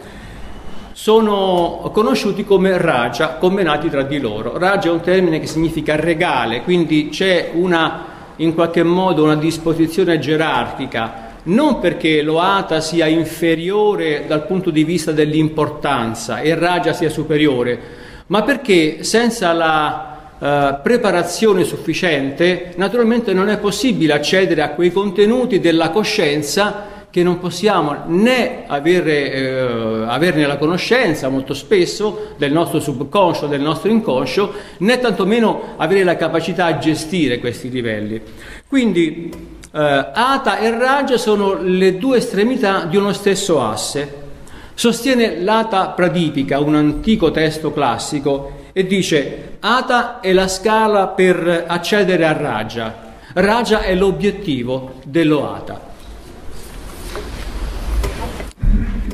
sono 0.91 1.89
conosciuti 1.91 2.43
come 2.43 2.77
Raja, 2.77 3.37
combinati 3.39 3.89
tra 3.89 4.03
di 4.03 4.19
loro. 4.19 4.59
Raja 4.59 4.89
è 4.89 4.91
un 4.91 5.01
termine 5.01 5.39
che 5.39 5.47
significa 5.47 5.95
regale, 5.95 6.61
quindi 6.61 7.09
c'è 7.09 7.49
una, 7.53 8.05
in 8.35 8.53
qualche 8.53 8.83
modo 8.83 9.23
una 9.23 9.35
disposizione 9.35 10.19
gerarchica 10.19 11.28
non 11.49 11.79
perché 11.79 12.21
l'Oata 12.21 12.79
sia 12.79 13.07
inferiore 13.07 14.25
dal 14.27 14.45
punto 14.45 14.69
di 14.69 14.83
vista 14.83 15.11
dell'importanza 15.11 16.39
e 16.41 16.55
Raja 16.55 16.93
sia 16.93 17.09
superiore, 17.09 17.79
ma 18.27 18.43
perché 18.43 19.03
senza 19.03 19.51
la 19.53 20.17
uh, 20.37 20.81
preparazione 20.81 21.63
sufficiente 21.63 22.73
naturalmente 22.75 23.33
non 23.33 23.49
è 23.49 23.57
possibile 23.57 24.13
accedere 24.13 24.61
a 24.61 24.69
quei 24.69 24.91
contenuti 24.91 25.59
della 25.59 25.89
coscienza 25.89 26.97
che 27.11 27.23
non 27.23 27.39
possiamo 27.39 28.03
né 28.05 28.65
avere, 28.67 29.31
eh, 29.31 30.03
averne 30.05 30.45
la 30.45 30.57
conoscenza 30.57 31.27
molto 31.27 31.55
spesso 31.55 32.35
del 32.37 32.51
nostro 32.51 32.79
subconscio, 32.79 33.47
del 33.47 33.61
nostro 33.61 33.89
inconscio, 33.89 34.53
né 34.79 34.99
tantomeno 34.99 35.73
avere 35.77 36.03
la 36.03 36.15
capacità 36.15 36.71
di 36.71 36.79
gestire 36.81 37.39
questi 37.39 37.71
livelli. 37.71 38.21
Quindi 38.67 39.31
eh, 39.31 39.58
Ata 39.71 40.57
e 40.57 40.71
Raja 40.71 41.17
sono 41.17 41.61
le 41.61 41.97
due 41.97 42.17
estremità 42.17 42.85
di 42.85 42.97
uno 42.97 43.13
stesso 43.13 43.61
asse. 43.61 44.27
Sostiene 44.73 45.41
l'Ata 45.41 45.89
Pradipica, 45.89 46.59
un 46.59 46.75
antico 46.75 47.29
testo 47.31 47.71
classico, 47.71 48.67
e 48.73 48.87
dice 48.87 49.57
Ata 49.59 50.21
è 50.21 50.33
la 50.33 50.47
scala 50.47 51.07
per 51.07 51.65
accedere 51.67 52.25
a 52.25 52.33
Raja. 52.33 53.07
Raja 53.33 53.81
è 53.81 53.93
l'obiettivo 53.93 54.93
dell'Oata. 55.03 55.87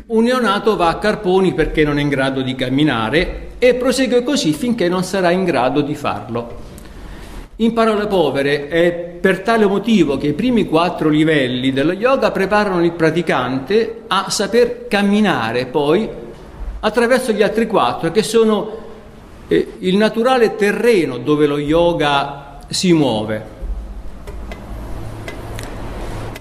Un 0.08 0.24
neonato 0.24 0.78
va 0.78 0.88
a 0.88 1.00
Carponi 1.00 1.54
perché 1.54 1.84
non 1.84 1.98
è 1.98 2.02
in 2.02 2.10
grado 2.10 2.42
di 2.42 2.56
camminare 2.56 3.54
e 3.58 3.74
prosegue 3.74 4.24
così 4.24 4.54
finché 4.54 4.88
non 4.88 5.04
sarà 5.04 5.32
in 5.32 5.44
grado 5.44 5.82
di 5.82 5.96
farlo. 5.96 6.65
In 7.58 7.72
parole 7.72 8.08
povere, 8.08 8.68
è 8.68 8.92
per 8.92 9.40
tale 9.40 9.66
motivo 9.66 10.18
che 10.18 10.28
i 10.28 10.34
primi 10.34 10.66
quattro 10.68 11.08
livelli 11.08 11.72
dello 11.72 11.94
yoga 11.94 12.30
preparano 12.32 12.84
il 12.84 12.92
praticante 12.92 14.02
a 14.08 14.30
saper 14.30 14.88
camminare 14.88 15.66
poi 15.66 16.10
attraverso 16.82 17.32
gli 17.32 17.42
altri 17.42 17.66
quattro, 17.66 18.12
che 18.12 18.24
sono 18.24 18.84
eh, 19.48 19.76
il 19.80 19.96
naturale 19.96 20.56
terreno 20.56 21.18
dove 21.18 21.48
lo 21.48 21.58
yoga 21.58 22.60
si 22.68 22.92
muove. 22.92 23.54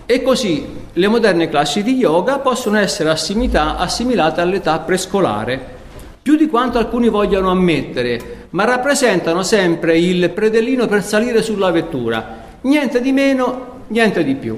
E 0.06 0.22
così 0.22 0.66
le 0.92 1.08
moderne 1.08 1.48
classi 1.48 1.84
di 1.84 1.94
yoga 1.94 2.40
possono 2.40 2.76
essere 2.78 3.10
assimilate 3.10 4.40
all'età 4.40 4.80
prescolare, 4.80 5.72
più 6.20 6.34
di 6.34 6.48
quanto 6.48 6.78
alcuni 6.78 7.08
vogliano 7.08 7.50
ammettere, 7.50 8.43
ma 8.54 8.64
rappresentano 8.64 9.42
sempre 9.42 9.98
il 9.98 10.30
predellino 10.30 10.86
per 10.86 11.02
salire 11.02 11.42
sulla 11.42 11.72
vettura, 11.72 12.42
niente 12.62 13.00
di 13.00 13.10
meno, 13.10 13.82
niente 13.88 14.22
di 14.22 14.36
più. 14.36 14.56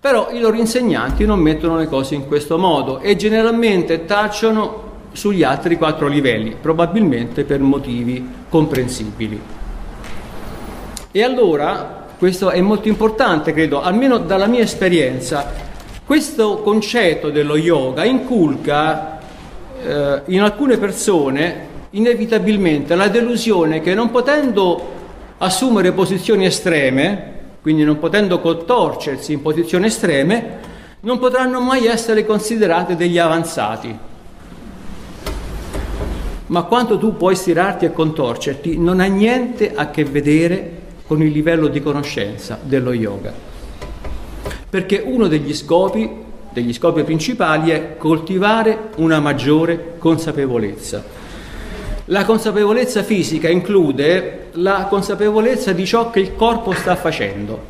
Però 0.00 0.30
i 0.32 0.40
loro 0.40 0.56
insegnanti 0.56 1.26
non 1.26 1.40
mettono 1.40 1.76
le 1.76 1.86
cose 1.86 2.14
in 2.14 2.26
questo 2.26 2.56
modo 2.56 3.00
e 3.00 3.16
generalmente 3.16 4.06
tacciono 4.06 4.88
sugli 5.12 5.42
altri 5.42 5.76
quattro 5.76 6.08
livelli, 6.08 6.56
probabilmente 6.58 7.44
per 7.44 7.60
motivi 7.60 8.26
comprensibili. 8.48 9.40
E 11.12 11.22
allora, 11.22 12.06
questo 12.16 12.48
è 12.48 12.62
molto 12.62 12.88
importante, 12.88 13.52
credo, 13.52 13.82
almeno 13.82 14.16
dalla 14.16 14.46
mia 14.46 14.62
esperienza, 14.62 15.52
questo 16.06 16.62
concetto 16.62 17.28
dello 17.28 17.58
yoga 17.58 18.04
inculca 18.04 19.18
eh, 19.82 20.22
in 20.26 20.40
alcune 20.40 20.78
persone 20.78 21.69
inevitabilmente 21.90 22.94
la 22.94 23.08
delusione 23.08 23.80
che 23.80 23.94
non 23.94 24.10
potendo 24.10 24.98
assumere 25.38 25.92
posizioni 25.92 26.44
estreme, 26.44 27.38
quindi 27.62 27.82
non 27.82 27.98
potendo 27.98 28.40
contorcersi 28.40 29.32
in 29.32 29.42
posizioni 29.42 29.86
estreme, 29.86 30.58
non 31.00 31.18
potranno 31.18 31.60
mai 31.60 31.86
essere 31.86 32.24
considerate 32.24 32.94
degli 32.94 33.18
avanzati. 33.18 33.98
Ma 36.46 36.62
quanto 36.64 36.98
tu 36.98 37.16
puoi 37.16 37.36
stirarti 37.36 37.84
e 37.84 37.92
contorcerti 37.92 38.76
non 38.78 39.00
ha 39.00 39.06
niente 39.06 39.72
a 39.74 39.90
che 39.90 40.04
vedere 40.04 40.78
con 41.06 41.22
il 41.22 41.30
livello 41.30 41.68
di 41.68 41.80
conoscenza 41.80 42.58
dello 42.60 42.92
yoga. 42.92 43.32
Perché 44.68 45.02
uno 45.04 45.26
degli 45.26 45.54
scopi, 45.54 46.08
degli 46.52 46.72
scopi 46.72 47.02
principali 47.02 47.70
è 47.70 47.96
coltivare 47.96 48.90
una 48.96 49.20
maggiore 49.20 49.94
consapevolezza. 49.98 51.19
La 52.10 52.24
consapevolezza 52.24 53.04
fisica 53.04 53.48
include 53.48 54.48
la 54.54 54.86
consapevolezza 54.88 55.70
di 55.70 55.86
ciò 55.86 56.10
che 56.10 56.18
il 56.18 56.34
corpo 56.34 56.72
sta 56.72 56.96
facendo. 56.96 57.66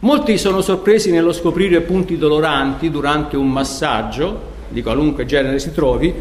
Molti 0.00 0.36
sono 0.36 0.60
sorpresi 0.60 1.10
nello 1.10 1.32
scoprire 1.32 1.80
punti 1.80 2.18
doloranti 2.18 2.90
durante 2.90 3.38
un 3.38 3.48
massaggio, 3.48 4.48
di 4.68 4.82
qualunque 4.82 5.24
genere 5.24 5.58
si 5.58 5.72
trovi, 5.72 6.12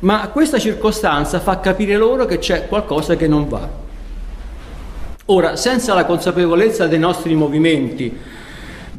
ma 0.00 0.28
questa 0.28 0.60
circostanza 0.60 1.40
fa 1.40 1.58
capire 1.58 1.96
loro 1.96 2.26
che 2.26 2.38
c'è 2.38 2.68
qualcosa 2.68 3.16
che 3.16 3.26
non 3.26 3.48
va. 3.48 3.68
Ora, 5.24 5.56
senza 5.56 5.94
la 5.94 6.04
consapevolezza 6.04 6.86
dei 6.86 7.00
nostri 7.00 7.34
movimenti, 7.34 8.16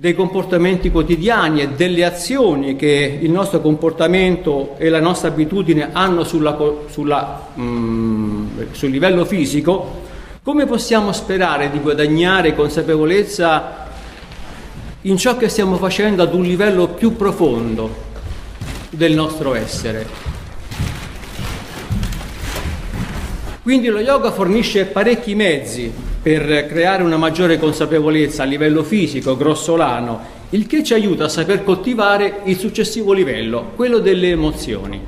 dei 0.02 0.16
comportamenti 0.16 0.90
quotidiani 0.90 1.62
e 1.62 1.70
delle 1.70 2.04
azioni 2.04 2.76
che 2.76 3.20
il 3.22 3.30
nostro 3.30 3.62
comportamento 3.62 4.74
e 4.80 4.90
la 4.90 5.00
nostra 5.00 5.28
abitudine 5.28 5.90
hanno 5.92 6.24
sulla, 6.24 6.58
sulla, 6.88 7.50
mm, 7.56 8.48
sul 8.72 8.90
livello 8.90 9.26
fisico, 9.26 10.02
come 10.42 10.66
possiamo 10.66 11.12
sperare 11.12 11.70
di 11.70 11.78
guadagnare 11.78 12.56
consapevolezza 12.56 13.90
in 15.02 15.18
ciò 15.18 15.38
che 15.38 15.50
stiamo 15.50 15.76
facendo 15.76 16.24
ad 16.24 16.34
un 16.34 16.42
livello 16.42 16.88
più 16.88 17.16
profondo 17.16 17.96
del 18.90 19.14
nostro 19.14 19.54
essere? 19.54 20.08
Quindi 23.62 23.86
lo 23.90 24.00
yoga 24.00 24.32
fornisce 24.32 24.86
parecchi 24.86 25.36
mezzi 25.36 25.94
per 26.22 26.68
creare 26.68 27.02
una 27.02 27.18
maggiore 27.18 27.58
consapevolezza 27.58 28.44
a 28.44 28.46
livello 28.46 28.84
fisico, 28.84 29.36
grossolano, 29.36 30.40
il 30.52 30.68
che 30.68 30.84
ci 30.84 30.94
aiuta 30.94 31.26
a 31.26 31.30
saper 31.30 31.64
coltivare 31.64 32.42
il 32.44 32.58
successivo 32.58 33.12
livello, 33.12 33.72
quello 33.76 33.98
delle 34.00 34.30
emozioni. 34.30 35.02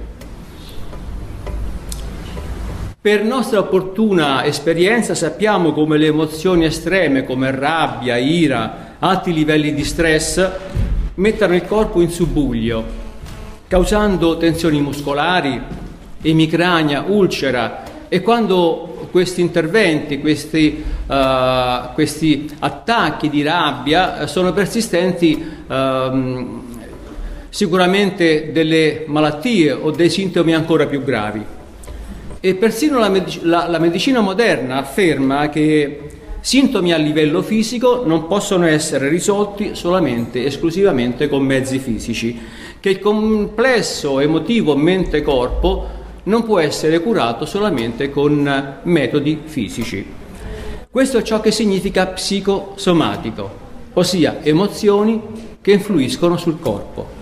Per 3.00 3.24
nostra 3.24 3.60
opportuna 3.60 4.46
esperienza 4.46 5.14
sappiamo 5.14 5.74
come 5.74 5.98
le 5.98 6.08
emozioni 6.08 6.66
estreme 6.66 7.26
come 7.26 7.52
rabbia, 7.52 8.18
ira, 8.18 8.96
alti 8.98 9.34
livelli 9.34 9.74
di 9.74 9.84
stress 9.84 10.50
mettano 11.16 11.54
il 11.54 11.66
corpo 11.66 12.02
in 12.02 12.10
subbuglio, 12.10 12.84
causando 13.68 14.38
tensioni 14.38 14.82
muscolari, 14.82 15.62
emicrania, 16.22 17.04
ulcera, 17.06 17.84
e 18.14 18.22
quando 18.22 19.08
questi 19.10 19.42
interventi, 19.42 20.20
questi, 20.20 20.84
uh, 21.08 21.94
questi 21.96 22.48
attacchi 22.60 23.28
di 23.28 23.42
rabbia 23.42 24.20
eh, 24.20 24.28
sono 24.28 24.54
persistenti, 24.54 25.44
uh, 25.68 26.62
sicuramente 27.50 28.52
delle 28.52 29.06
malattie 29.08 29.72
o 29.72 29.90
dei 29.90 30.12
sintomi 30.12 30.54
ancora 30.54 30.86
più 30.86 31.04
gravi. 31.04 31.44
E 32.40 32.54
persino 32.54 33.00
la, 33.00 33.10
medic- 33.10 33.42
la, 33.42 33.68
la 33.68 33.80
medicina 33.80 34.20
moderna 34.20 34.78
afferma 34.78 35.50
che 35.50 36.02
sintomi 36.40 36.94
a 36.94 36.98
livello 36.98 37.42
fisico 37.42 38.04
non 38.06 38.28
possono 38.28 38.68
essere 38.68 39.10
risolti 39.10 39.74
solamente, 39.74 40.46
esclusivamente 40.46 41.28
con 41.28 41.44
mezzi 41.44 41.80
fisici, 41.80 42.40
che 42.80 42.90
il 42.90 43.00
complesso 43.00 44.20
emotivo 44.20 44.76
mente-corpo 44.76 46.02
non 46.24 46.44
può 46.44 46.60
essere 46.60 47.00
curato 47.02 47.46
solamente 47.46 48.10
con 48.10 48.80
metodi 48.84 49.42
fisici. 49.44 50.06
Questo 50.90 51.18
è 51.18 51.22
ciò 51.22 51.40
che 51.42 51.52
significa 51.52 52.08
psicosomatico, 52.08 53.50
ossia 53.94 54.44
emozioni 54.44 55.22
che 55.62 55.72
influiscono 55.72 56.38
sul 56.38 56.60
corpo. 56.60 57.22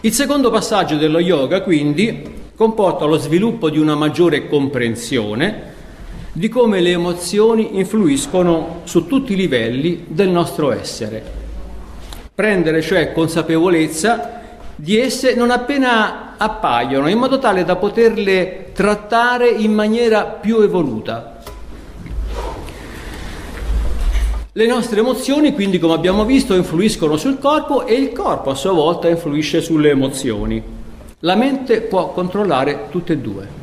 Il 0.00 0.12
secondo 0.12 0.50
passaggio 0.50 0.96
dello 0.96 1.20
yoga, 1.20 1.62
quindi, 1.62 2.22
comporta 2.56 3.04
lo 3.04 3.18
sviluppo 3.18 3.70
di 3.70 3.78
una 3.78 3.94
maggiore 3.94 4.48
comprensione 4.48 5.70
di 6.34 6.48
come 6.48 6.80
le 6.80 6.90
emozioni 6.90 7.78
influiscono 7.78 8.80
su 8.84 9.06
tutti 9.06 9.34
i 9.34 9.36
livelli 9.36 10.06
del 10.08 10.30
nostro 10.30 10.72
essere. 10.72 11.22
Prendere 12.34 12.80
cioè 12.80 13.12
consapevolezza 13.12 14.40
di 14.74 14.98
esse 14.98 15.34
non 15.34 15.50
appena 15.50 16.31
appaiono, 16.42 17.08
in 17.08 17.18
modo 17.18 17.38
tale 17.38 17.64
da 17.64 17.76
poterle 17.76 18.70
trattare 18.72 19.48
in 19.48 19.72
maniera 19.72 20.24
più 20.24 20.60
evoluta. 20.60 21.38
Le 24.54 24.66
nostre 24.66 25.00
emozioni, 25.00 25.54
quindi, 25.54 25.78
come 25.78 25.94
abbiamo 25.94 26.24
visto, 26.24 26.54
influiscono 26.54 27.16
sul 27.16 27.38
corpo 27.38 27.86
e 27.86 27.94
il 27.94 28.12
corpo 28.12 28.50
a 28.50 28.54
sua 28.54 28.72
volta 28.72 29.08
influisce 29.08 29.62
sulle 29.62 29.90
emozioni. 29.90 30.62
La 31.20 31.36
mente 31.36 31.80
può 31.80 32.10
controllare 32.12 32.88
tutte 32.90 33.14
e 33.14 33.18
due. 33.18 33.60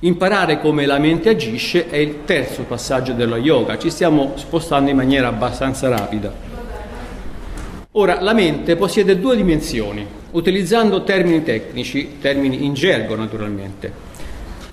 Imparare 0.00 0.60
come 0.60 0.86
la 0.86 0.98
mente 0.98 1.28
agisce 1.28 1.88
è 1.88 1.96
il 1.96 2.24
terzo 2.24 2.62
passaggio 2.62 3.12
dello 3.12 3.36
yoga, 3.36 3.78
ci 3.78 3.90
stiamo 3.90 4.32
spostando 4.36 4.90
in 4.90 4.96
maniera 4.96 5.28
abbastanza 5.28 5.88
rapida. 5.88 6.32
Ora, 7.92 8.20
la 8.20 8.32
mente 8.32 8.76
possiede 8.76 9.20
due 9.20 9.36
dimensioni, 9.36 10.04
utilizzando 10.34 11.04
termini 11.04 11.42
tecnici, 11.42 12.18
termini 12.20 12.64
in 12.64 12.74
gergo 12.74 13.14
naturalmente. 13.14 13.92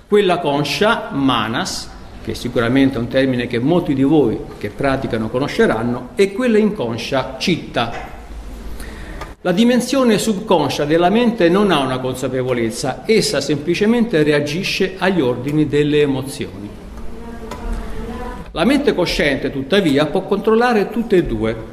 Quella 0.06 0.38
conscia, 0.38 1.08
manas, 1.12 1.90
che 2.22 2.34
sicuramente 2.34 2.96
è 2.96 3.00
un 3.00 3.08
termine 3.08 3.46
che 3.46 3.58
molti 3.58 3.94
di 3.94 4.02
voi 4.02 4.38
che 4.58 4.68
praticano 4.70 5.28
conosceranno, 5.28 6.10
e 6.14 6.32
quella 6.32 6.58
inconscia, 6.58 7.36
citta. 7.38 8.10
La 9.40 9.52
dimensione 9.52 10.18
subconscia 10.18 10.84
della 10.84 11.10
mente 11.10 11.48
non 11.48 11.70
ha 11.70 11.78
una 11.80 11.98
consapevolezza, 11.98 13.02
essa 13.06 13.40
semplicemente 13.40 14.22
reagisce 14.22 14.94
agli 14.98 15.20
ordini 15.20 15.66
delle 15.66 16.00
emozioni. 16.00 16.68
La 18.50 18.64
mente 18.64 18.94
cosciente, 18.94 19.50
tuttavia, 19.50 20.06
può 20.06 20.22
controllare 20.22 20.90
tutte 20.90 21.16
e 21.16 21.24
due, 21.24 21.71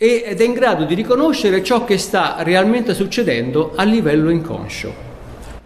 ed 0.00 0.40
è 0.40 0.44
in 0.44 0.52
grado 0.52 0.84
di 0.84 0.94
riconoscere 0.94 1.60
ciò 1.64 1.84
che 1.84 1.98
sta 1.98 2.36
realmente 2.38 2.94
succedendo 2.94 3.72
a 3.74 3.82
livello 3.82 4.30
inconscio. 4.30 4.94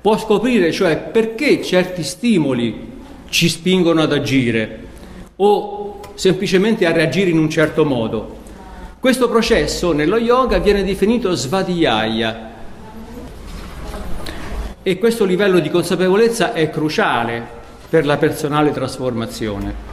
Può 0.00 0.16
scoprire 0.16 0.72
cioè 0.72 0.96
perché 0.96 1.62
certi 1.62 2.02
stimoli 2.02 2.90
ci 3.28 3.50
spingono 3.50 4.00
ad 4.00 4.10
agire 4.10 4.80
o 5.36 6.00
semplicemente 6.14 6.86
a 6.86 6.92
reagire 6.92 7.28
in 7.28 7.38
un 7.38 7.50
certo 7.50 7.84
modo. 7.84 8.40
Questo 8.98 9.28
processo 9.28 9.92
nello 9.92 10.16
yoga 10.16 10.58
viene 10.58 10.82
definito 10.82 11.34
svadhyaya 11.34 12.50
e 14.82 14.98
questo 14.98 15.26
livello 15.26 15.58
di 15.58 15.68
consapevolezza 15.68 16.54
è 16.54 16.70
cruciale 16.70 17.46
per 17.86 18.06
la 18.06 18.16
personale 18.16 18.72
trasformazione. 18.72 19.91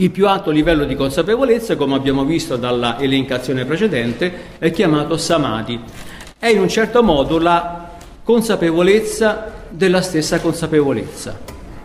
Il 0.00 0.10
più 0.10 0.26
alto 0.26 0.50
livello 0.50 0.86
di 0.86 0.96
consapevolezza, 0.96 1.76
come 1.76 1.94
abbiamo 1.94 2.24
visto 2.24 2.56
dalla 2.56 2.98
elencazione 2.98 3.66
precedente, 3.66 4.32
è 4.58 4.70
chiamato 4.70 5.18
samadhi. 5.18 5.78
È 6.38 6.46
in 6.46 6.58
un 6.58 6.70
certo 6.70 7.02
modo 7.02 7.38
la 7.38 7.90
consapevolezza 8.22 9.52
della 9.68 10.00
stessa 10.00 10.40
consapevolezza. 10.40 11.38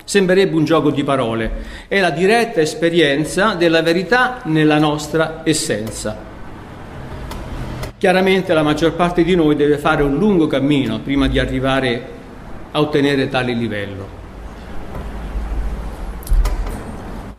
Sembrerebbe 0.06 0.56
un 0.56 0.63
gioco 0.63 0.91
di 0.91 1.04
parole, 1.04 1.51
è 1.89 1.99
la 1.99 2.10
diretta 2.10 2.62
esperienza 2.62 3.54
della 3.56 3.82
verità 3.82 4.39
nella 4.45 4.80
nostra 4.80 5.41
essenza. 5.43 6.17
Chiaramente 7.97 8.54
la 8.54 8.63
maggior 8.63 8.93
parte 8.93 9.25
di 9.25 9.36
noi 9.36 9.58
deve 9.58 9.78
fare 9.78 10.04
un 10.04 10.15
lungo 10.15 10.47
cammino 10.47 11.01
prima 11.01 11.28
di 11.28 11.38
arrivare 11.38 12.08
a 12.71 12.80
ottenere 12.80 13.28
tale 13.28 13.51
livello. 13.51 14.14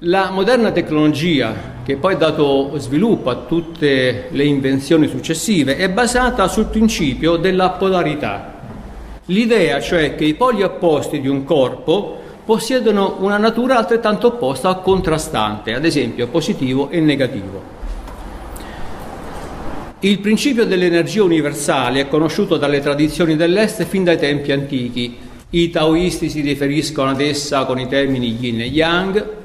La 0.00 0.28
moderna 0.28 0.72
tecnologia, 0.72 1.54
che 1.82 1.96
poi 1.96 2.12
ha 2.12 2.18
dato 2.18 2.72
sviluppo 2.76 3.30
a 3.30 3.44
tutte 3.48 4.28
le 4.30 4.44
invenzioni 4.44 5.08
successive, 5.08 5.78
è 5.78 5.88
basata 5.88 6.48
sul 6.48 6.66
principio 6.66 7.36
della 7.36 7.70
polarità. 7.70 8.60
L'idea 9.24 9.80
cioè 9.80 10.14
che 10.14 10.26
i 10.26 10.34
poli 10.34 10.62
opposti 10.62 11.18
di 11.18 11.28
un 11.28 11.44
corpo 11.44 12.20
possiedono 12.44 13.16
una 13.20 13.38
natura 13.38 13.78
altrettanto 13.78 14.26
opposta 14.26 14.68
o 14.68 14.82
contrastante, 14.82 15.72
ad 15.72 15.86
esempio 15.86 16.26
positivo 16.26 16.90
e 16.90 17.00
negativo. 17.00 17.62
Il 20.00 20.18
principio 20.18 20.66
dell'energia 20.66 21.22
universale 21.22 22.00
è 22.00 22.08
conosciuto 22.08 22.58
dalle 22.58 22.80
tradizioni 22.80 23.34
dell'Est 23.34 23.82
fin 23.84 24.04
dai 24.04 24.18
tempi 24.18 24.52
antichi. 24.52 25.16
I 25.48 25.70
taoisti 25.70 26.28
si 26.28 26.42
riferiscono 26.42 27.08
ad 27.08 27.20
essa 27.22 27.64
con 27.64 27.78
i 27.78 27.88
termini 27.88 28.36
yin 28.38 28.60
e 28.60 28.66
yang, 28.66 29.44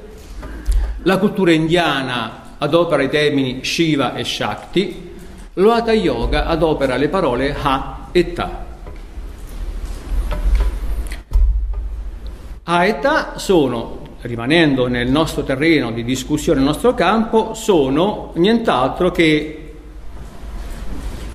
la 1.02 1.18
cultura 1.18 1.52
indiana 1.52 2.56
adopera 2.58 3.02
i 3.02 3.08
termini 3.08 3.64
Shiva 3.64 4.14
e 4.14 4.24
Shakti, 4.24 5.10
lo 5.54 5.72
Hatha 5.72 5.92
Yoga 5.92 6.46
adopera 6.46 6.96
le 6.96 7.08
parole 7.08 7.54
Ha 7.60 8.08
e 8.12 8.32
Ta. 8.32 8.64
Ha 12.64 12.84
e 12.84 12.98
Ta 13.00 13.32
sono, 13.36 13.98
rimanendo 14.20 14.86
nel 14.86 15.10
nostro 15.10 15.42
terreno 15.42 15.90
di 15.90 16.04
discussione, 16.04 16.60
nel 16.60 16.68
nostro 16.68 16.94
campo, 16.94 17.54
sono 17.54 18.30
nient'altro 18.36 19.10
che 19.10 19.56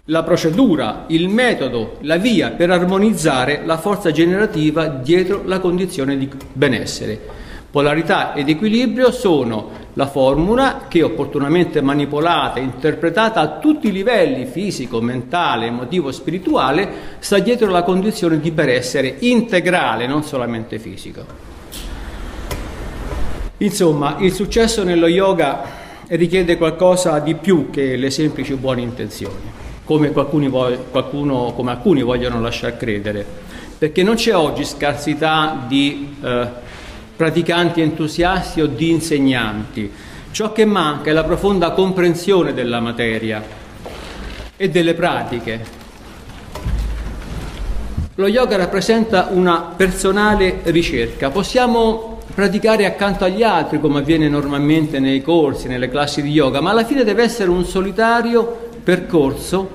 la 0.05 0.23
procedura, 0.23 1.03
il 1.07 1.27
metodo, 1.27 1.97
la 2.01 2.15
via 2.15 2.51
per 2.51 2.71
armonizzare 2.71 3.63
la 3.65 3.77
forza 3.77 4.11
generativa 4.11 4.87
dietro 4.87 5.41
la 5.43 5.59
condizione 5.59 6.17
di 6.17 6.29
benessere. 6.53 7.35
Polarità 7.69 8.33
ed 8.33 8.47
equilibrio 8.47 9.11
sono 9.11 9.69
la 9.93 10.07
formula 10.07 10.85
che 10.87 11.03
opportunamente 11.03 11.81
manipolata, 11.81 12.59
interpretata 12.59 13.41
a 13.41 13.57
tutti 13.57 13.87
i 13.87 13.91
livelli, 13.91 14.45
fisico, 14.45 15.01
mentale, 15.01 15.65
emotivo, 15.65 16.11
spirituale, 16.11 16.89
sta 17.19 17.39
dietro 17.39 17.69
la 17.69 17.83
condizione 17.83 18.39
di 18.39 18.51
benessere 18.51 19.15
integrale, 19.19 20.07
non 20.07 20.23
solamente 20.23 20.79
fisico. 20.79 21.25
Insomma, 23.57 24.17
il 24.19 24.31
successo 24.33 24.83
nello 24.83 25.07
yoga 25.07 25.63
richiede 26.07 26.57
qualcosa 26.57 27.19
di 27.19 27.35
più 27.35 27.69
che 27.69 27.95
le 27.95 28.11
semplici 28.11 28.53
buone 28.53 28.81
intenzioni, 28.81 29.51
come, 29.83 30.11
qualcuno, 30.11 31.53
come 31.53 31.71
alcuni 31.71 32.01
vogliono 32.01 32.39
lasciar 32.39 32.77
credere, 32.77 33.25
perché 33.77 34.03
non 34.03 34.15
c'è 34.15 34.35
oggi 34.35 34.63
scarsità 34.63 35.65
di 35.67 36.15
eh, 36.23 36.47
praticanti 37.17 37.81
entusiasti 37.81 38.61
o 38.61 38.67
di 38.67 38.91
insegnanti. 38.91 39.91
Ciò 40.31 40.51
che 40.51 40.65
manca 40.65 41.09
è 41.09 41.13
la 41.13 41.23
profonda 41.23 41.71
comprensione 41.71 42.53
della 42.53 42.79
materia 42.79 43.43
e 44.55 44.69
delle 44.69 44.93
pratiche. 44.93 45.75
Lo 48.15 48.27
yoga 48.27 48.55
rappresenta 48.55 49.29
una 49.31 49.73
personale 49.75 50.59
ricerca. 50.65 51.31
Possiamo 51.31 52.19
praticare 52.33 52.85
accanto 52.85 53.23
agli 53.25 53.41
altri 53.41 53.79
come 53.79 53.99
avviene 53.99 54.29
normalmente 54.29 54.99
nei 54.99 55.23
corsi, 55.23 55.67
nelle 55.67 55.89
classi 55.89 56.21
di 56.21 56.29
yoga, 56.29 56.61
ma 56.61 56.69
alla 56.69 56.85
fine 56.85 57.03
deve 57.03 57.23
essere 57.23 57.49
un 57.49 57.65
solitario 57.65 58.69
percorso 58.83 59.69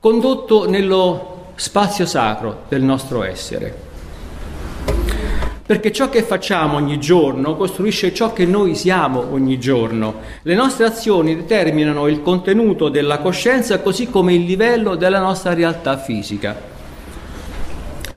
condotto 0.00 0.68
nello 0.68 1.52
spazio 1.56 2.06
sacro 2.06 2.62
del 2.68 2.82
nostro 2.82 3.22
essere. 3.22 3.88
Perché 5.70 5.92
ciò 5.92 6.08
che 6.08 6.24
facciamo 6.24 6.78
ogni 6.78 6.98
giorno 6.98 7.54
costruisce 7.54 8.12
ciò 8.12 8.32
che 8.32 8.44
noi 8.44 8.74
siamo 8.74 9.26
ogni 9.30 9.56
giorno. 9.60 10.14
Le 10.42 10.56
nostre 10.56 10.84
azioni 10.84 11.36
determinano 11.36 12.08
il 12.08 12.22
contenuto 12.22 12.88
della 12.88 13.18
coscienza 13.18 13.78
così 13.78 14.08
come 14.10 14.34
il 14.34 14.42
livello 14.42 14.96
della 14.96 15.20
nostra 15.20 15.54
realtà 15.54 15.96
fisica. 15.96 16.60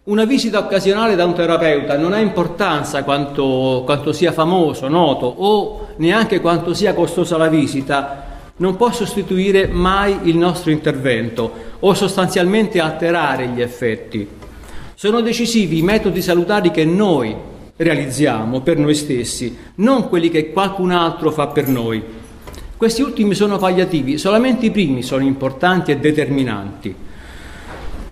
Una 0.05 0.25
visita 0.25 0.57
occasionale 0.57 1.13
da 1.13 1.25
un 1.25 1.35
terapeuta 1.35 1.95
non 1.95 2.13
ha 2.13 2.17
importanza 2.17 3.03
quanto, 3.03 3.83
quanto, 3.85 4.13
sia 4.13 4.31
famoso, 4.31 4.87
noto 4.87 5.27
o 5.27 5.89
neanche 5.97 6.41
quanto 6.41 6.73
sia 6.73 6.95
costosa 6.95 7.37
la 7.37 7.49
visita, 7.49 8.23
non 8.57 8.75
può 8.77 8.91
sostituire 8.91 9.67
mai 9.67 10.21
il 10.23 10.37
nostro 10.37 10.71
intervento 10.71 11.51
o 11.81 11.93
sostanzialmente 11.93 12.79
alterare 12.79 13.49
gli 13.49 13.61
effetti. 13.61 14.41
Sono 15.03 15.19
decisivi 15.19 15.79
i 15.79 15.81
metodi 15.81 16.21
salutari 16.21 16.71
che 16.71 16.85
noi 16.85 17.35
realizziamo 17.75 18.61
per 18.61 18.77
noi 18.77 18.95
stessi, 18.95 19.53
non 19.75 20.07
quelli 20.07 20.29
che 20.29 20.53
qualcun 20.53 20.91
altro 20.91 21.29
fa 21.29 21.47
per 21.47 21.67
noi. 21.67 22.01
Questi 22.77 23.01
ultimi 23.01 23.35
sono 23.35 23.57
palliativi, 23.57 24.17
solamente 24.17 24.67
i 24.67 24.71
primi 24.71 25.03
sono 25.03 25.23
importanti 25.23 25.91
e 25.91 25.97
determinanti. 25.97 26.95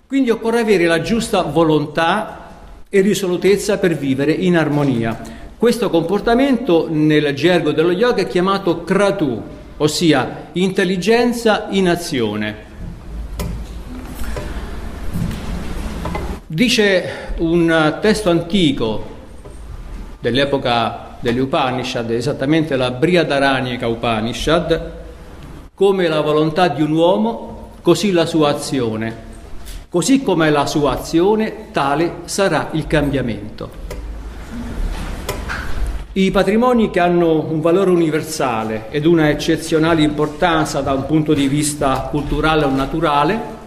Quindi 0.06 0.28
occorre 0.28 0.60
avere 0.60 0.84
la 0.84 1.00
giusta 1.00 1.40
volontà 1.40 2.50
e 2.90 3.00
risolutezza 3.00 3.78
per 3.78 3.96
vivere 3.96 4.32
in 4.32 4.58
armonia. 4.58 5.18
Questo 5.56 5.88
comportamento 5.88 6.88
nel 6.90 7.32
gergo 7.32 7.72
dello 7.72 7.92
yoga 7.92 8.20
è 8.20 8.26
chiamato 8.26 8.84
kratu, 8.84 9.42
ossia 9.78 10.48
intelligenza 10.52 11.68
in 11.70 11.88
azione. 11.88 12.71
Dice 16.52 17.32
un 17.38 17.96
testo 18.02 18.28
antico 18.28 19.06
dell'epoca 20.20 21.16
degli 21.20 21.38
Upanishad, 21.38 22.10
esattamente 22.10 22.76
la 22.76 22.90
Brihadaranyaka 22.90 23.88
Upanishad, 23.88 24.92
come 25.72 26.08
la 26.08 26.20
volontà 26.20 26.68
di 26.68 26.82
un 26.82 26.92
uomo, 26.92 27.70
così 27.80 28.12
la 28.12 28.26
sua 28.26 28.50
azione. 28.50 29.16
Così 29.88 30.22
come 30.22 30.50
la 30.50 30.66
sua 30.66 30.92
azione, 30.92 31.70
tale 31.72 32.16
sarà 32.26 32.68
il 32.72 32.86
cambiamento. 32.86 33.70
I 36.12 36.30
patrimoni 36.30 36.90
che 36.90 37.00
hanno 37.00 37.46
un 37.48 37.62
valore 37.62 37.88
universale 37.88 38.88
ed 38.90 39.06
una 39.06 39.30
eccezionale 39.30 40.02
importanza 40.02 40.82
da 40.82 40.92
un 40.92 41.06
punto 41.06 41.32
di 41.32 41.48
vista 41.48 42.08
culturale 42.10 42.66
o 42.66 42.68
naturale 42.70 43.60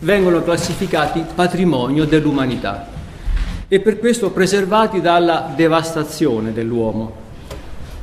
vengono 0.00 0.42
classificati 0.42 1.24
patrimonio 1.34 2.04
dell'umanità 2.04 2.88
e 3.68 3.80
per 3.80 3.98
questo 3.98 4.30
preservati 4.30 5.00
dalla 5.00 5.52
devastazione 5.54 6.52
dell'uomo. 6.52 7.26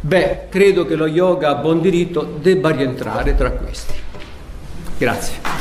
Beh, 0.02 0.48
credo 0.50 0.86
che 0.86 0.96
lo 0.96 1.08
yoga 1.08 1.50
a 1.50 1.56
buon 1.56 1.82
diritto 1.82 2.38
debba 2.39 2.70
rientrare 2.70 3.36
tra 3.36 3.50
questi. 3.52 3.93
Grazie. 4.98 5.55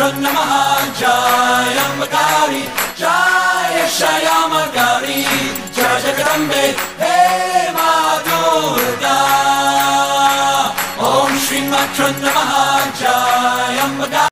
नमः 0.00 0.52
जायम्बकारी 1.00 2.62
जाय 2.98 3.88
शयामकारी 3.88 5.22
जय 5.76 6.00
जगदम्बे। 6.00 6.76
हे 7.00 7.70
मा 7.70 8.16
दुर्गा। 8.16 9.18
ॐ 11.00 11.38
श्रीमात्र 11.38 12.02
नमः। 12.04 12.52
जायम्बकारी 13.00 14.12